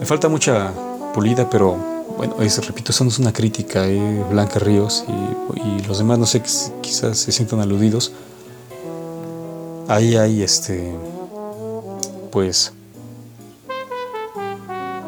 [0.00, 0.72] Me falta mucha
[1.12, 1.76] pulida, pero
[2.16, 3.86] bueno, es, repito, eso no es una crítica.
[3.86, 6.42] Eh, Blanca Ríos y, y los demás, no sé,
[6.80, 8.12] quizás se sientan aludidos
[9.92, 10.94] ahí hay este,
[12.30, 12.72] pues,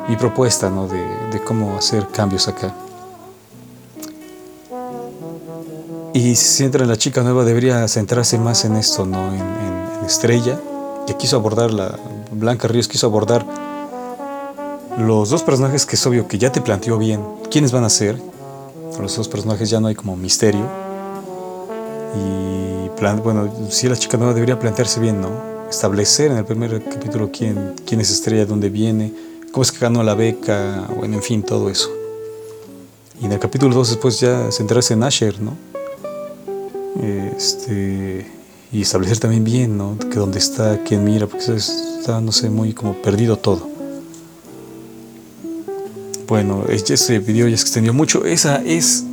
[0.08, 0.86] mi propuesta, ¿no?
[0.88, 1.04] De,
[1.44, 2.72] cómo hacer cambios acá.
[6.14, 9.18] Y si entra la chica nueva, debería centrarse más en esto, ¿no?
[9.34, 9.64] En,
[10.06, 10.60] Estrella,
[11.06, 11.98] que quiso abordar, la
[12.30, 13.46] Blanca Ríos quiso abordar
[14.98, 17.20] los dos personajes que es obvio que ya te planteó bien
[17.50, 18.20] quiénes van a ser.
[19.00, 20.64] Los dos personajes ya no hay como misterio.
[22.16, 22.44] Y
[23.22, 25.28] bueno, si la chica nueva debería plantearse bien, ¿no?
[25.68, 29.12] Establecer en el primer capítulo quién, quién es Estrella, dónde viene,
[29.52, 31.90] cómo es que ganó la beca, bueno, en fin, todo eso.
[33.20, 35.56] Y en el capítulo 2 después ya centrarse en Asher, ¿no?
[37.02, 38.26] Este,
[38.72, 39.98] y establecer también bien, ¿no?
[39.98, 43.73] Que dónde está, quién mira, porque está, no sé, muy como perdido todo.
[46.26, 48.24] Bueno, ese video ya se extendió mucho.
[48.24, 49.04] Esa es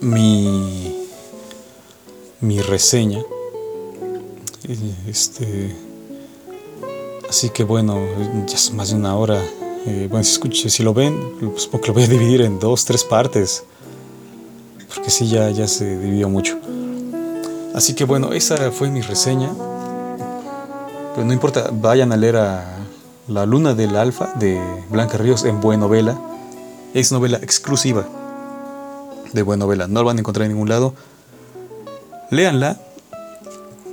[0.00, 0.96] mi
[2.40, 3.22] mi reseña.
[5.08, 5.74] Este,
[7.28, 8.00] así que bueno,
[8.46, 9.42] ya es más de una hora.
[9.86, 12.84] Eh, bueno, si, escuche, si lo ven, pues porque lo voy a dividir en dos,
[12.84, 13.64] tres partes.
[14.94, 16.58] Porque sí, ya, ya se dividió mucho.
[17.74, 19.50] Así que bueno, esa fue mi reseña.
[21.14, 22.75] Pero no importa, vayan a leer a
[23.28, 26.16] La Luna del Alfa de Blanca Ríos en Buen Novela.
[26.94, 28.06] Es novela exclusiva
[29.32, 29.88] de Buen Novela.
[29.88, 30.94] No lo van a encontrar en ningún lado.
[32.30, 32.80] Léanla.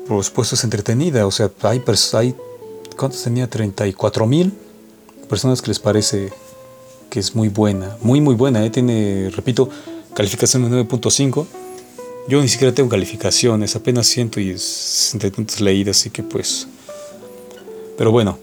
[0.08, 1.26] Por supuesto es entretenida.
[1.26, 2.36] O sea, hay, hay
[2.96, 3.50] ¿cuántos tenía?
[3.50, 4.54] 34 mil
[5.28, 6.32] personas que les parece
[7.10, 7.98] que es muy buena.
[8.02, 8.64] Muy, muy buena.
[8.64, 8.70] ¿eh?
[8.70, 9.68] Tiene, repito,
[10.14, 11.48] calificación de 9.5.
[12.28, 16.68] Yo ni siquiera tengo calificaciones, apenas 160 puntos leídas, así que pues...
[17.98, 18.38] Pero bueno,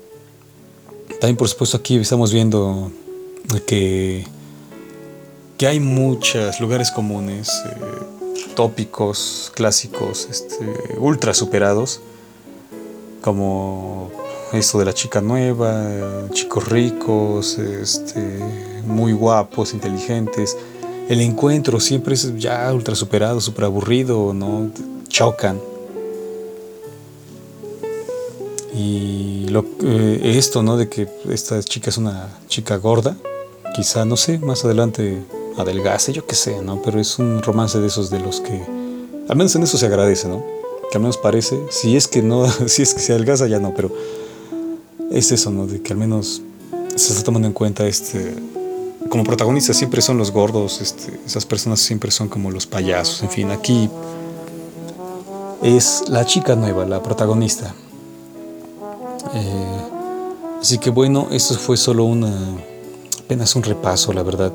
[1.20, 2.90] también por supuesto aquí estamos viendo
[3.66, 4.26] que,
[5.58, 7.48] que hay muchos lugares comunes.
[7.66, 8.10] Eh,
[8.54, 10.66] tópicos clásicos este,
[10.98, 12.00] ultra superados,
[13.20, 14.10] como
[14.52, 18.38] esto de la chica nueva, chicos ricos, este,
[18.86, 20.56] muy guapos, inteligentes.
[21.08, 24.70] El encuentro siempre es ya ultra superado, super aburrido, ¿no?
[25.08, 25.69] Chocan.
[28.74, 29.46] Y
[29.82, 30.76] eh, esto, ¿no?
[30.76, 33.16] De que esta chica es una chica gorda,
[33.74, 35.22] quizá, no sé, más adelante
[35.56, 36.80] adelgace, yo qué sé, ¿no?
[36.82, 38.62] Pero es un romance de esos de los que,
[39.28, 40.44] al menos en eso se agradece, ¿no?
[40.90, 43.74] Que al menos parece, si es que no, si es que se adelgaza ya no,
[43.74, 43.90] pero
[45.10, 45.66] es eso, ¿no?
[45.66, 46.42] De que al menos
[46.94, 48.34] se está tomando en cuenta este,
[49.08, 53.30] como protagonistas siempre son los gordos, este, esas personas siempre son como los payasos, en
[53.30, 53.90] fin, aquí
[55.62, 57.74] es la chica nueva, la protagonista.
[59.34, 62.30] Eh, así que bueno, esto fue solo una
[63.30, 64.52] apenas un repaso, la verdad.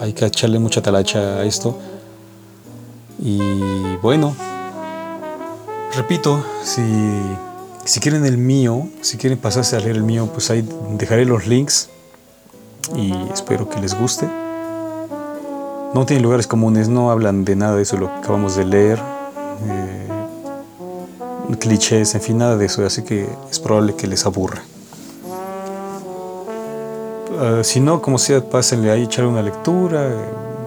[0.00, 1.76] Hay que echarle mucha talacha a esto.
[3.22, 3.38] Y
[4.00, 4.34] bueno,
[5.94, 6.80] repito, si,
[7.84, 11.46] si quieren el mío, si quieren pasarse a leer el mío, pues ahí dejaré los
[11.46, 11.90] links
[12.94, 14.26] y espero que les guste.
[15.92, 18.98] No tienen lugares comunes, no hablan de nada de eso, lo que acabamos de leer.
[19.66, 20.08] Eh,
[21.54, 24.62] clichés, en fin, nada de eso, así que es probable que les aburra.
[27.38, 30.10] Ah, si no, como sea, pásenle ahí, echar una lectura,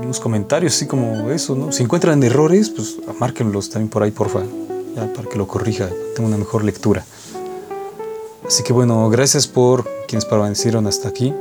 [0.02, 1.72] unos comentarios, así como eso, ¿no?
[1.72, 4.42] Si encuentran errores, pues márquenlos también por ahí, porfa,
[4.96, 7.04] ya para que lo corrija, tenga una mejor lectura.
[8.46, 11.34] Así que bueno, gracias por quienes permanecieron hasta aquí,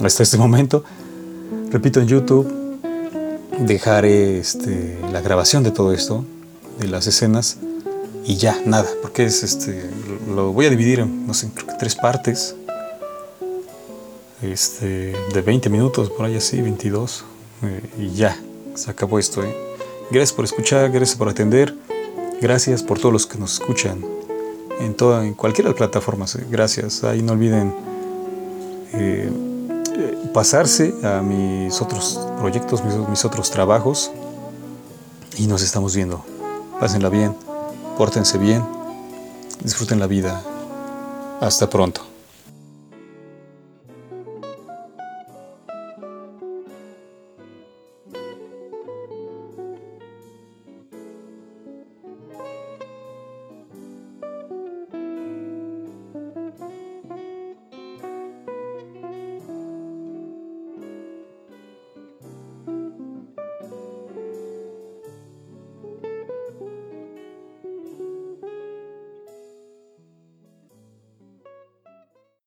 [0.00, 0.84] hasta este momento.
[1.70, 2.46] Repito, en YouTube,
[3.58, 6.24] dejaré este, la grabación de todo esto,
[6.78, 7.58] de las escenas,
[8.26, 9.88] y ya, nada, porque es este,
[10.34, 12.56] lo voy a dividir en, no sé, creo que tres partes,
[14.42, 17.24] este, de 20 minutos, por ahí así, 22,
[17.62, 18.36] eh, y ya,
[18.74, 19.44] se acabó esto.
[19.44, 19.56] ¿eh?
[20.10, 21.72] Gracias por escuchar, gracias por atender,
[22.40, 24.04] gracias por todos los que nos escuchan
[24.80, 26.44] en, toda, en cualquier plataforma, ¿eh?
[26.50, 27.72] gracias, ahí no olviden
[28.92, 29.30] eh,
[30.34, 34.10] pasarse a mis otros proyectos, mis, mis otros trabajos,
[35.38, 36.24] y nos estamos viendo.
[36.80, 37.34] Pásenla bien,
[37.96, 38.64] pórtense bien,
[39.62, 40.42] disfruten la vida.
[41.40, 42.15] Hasta pronto.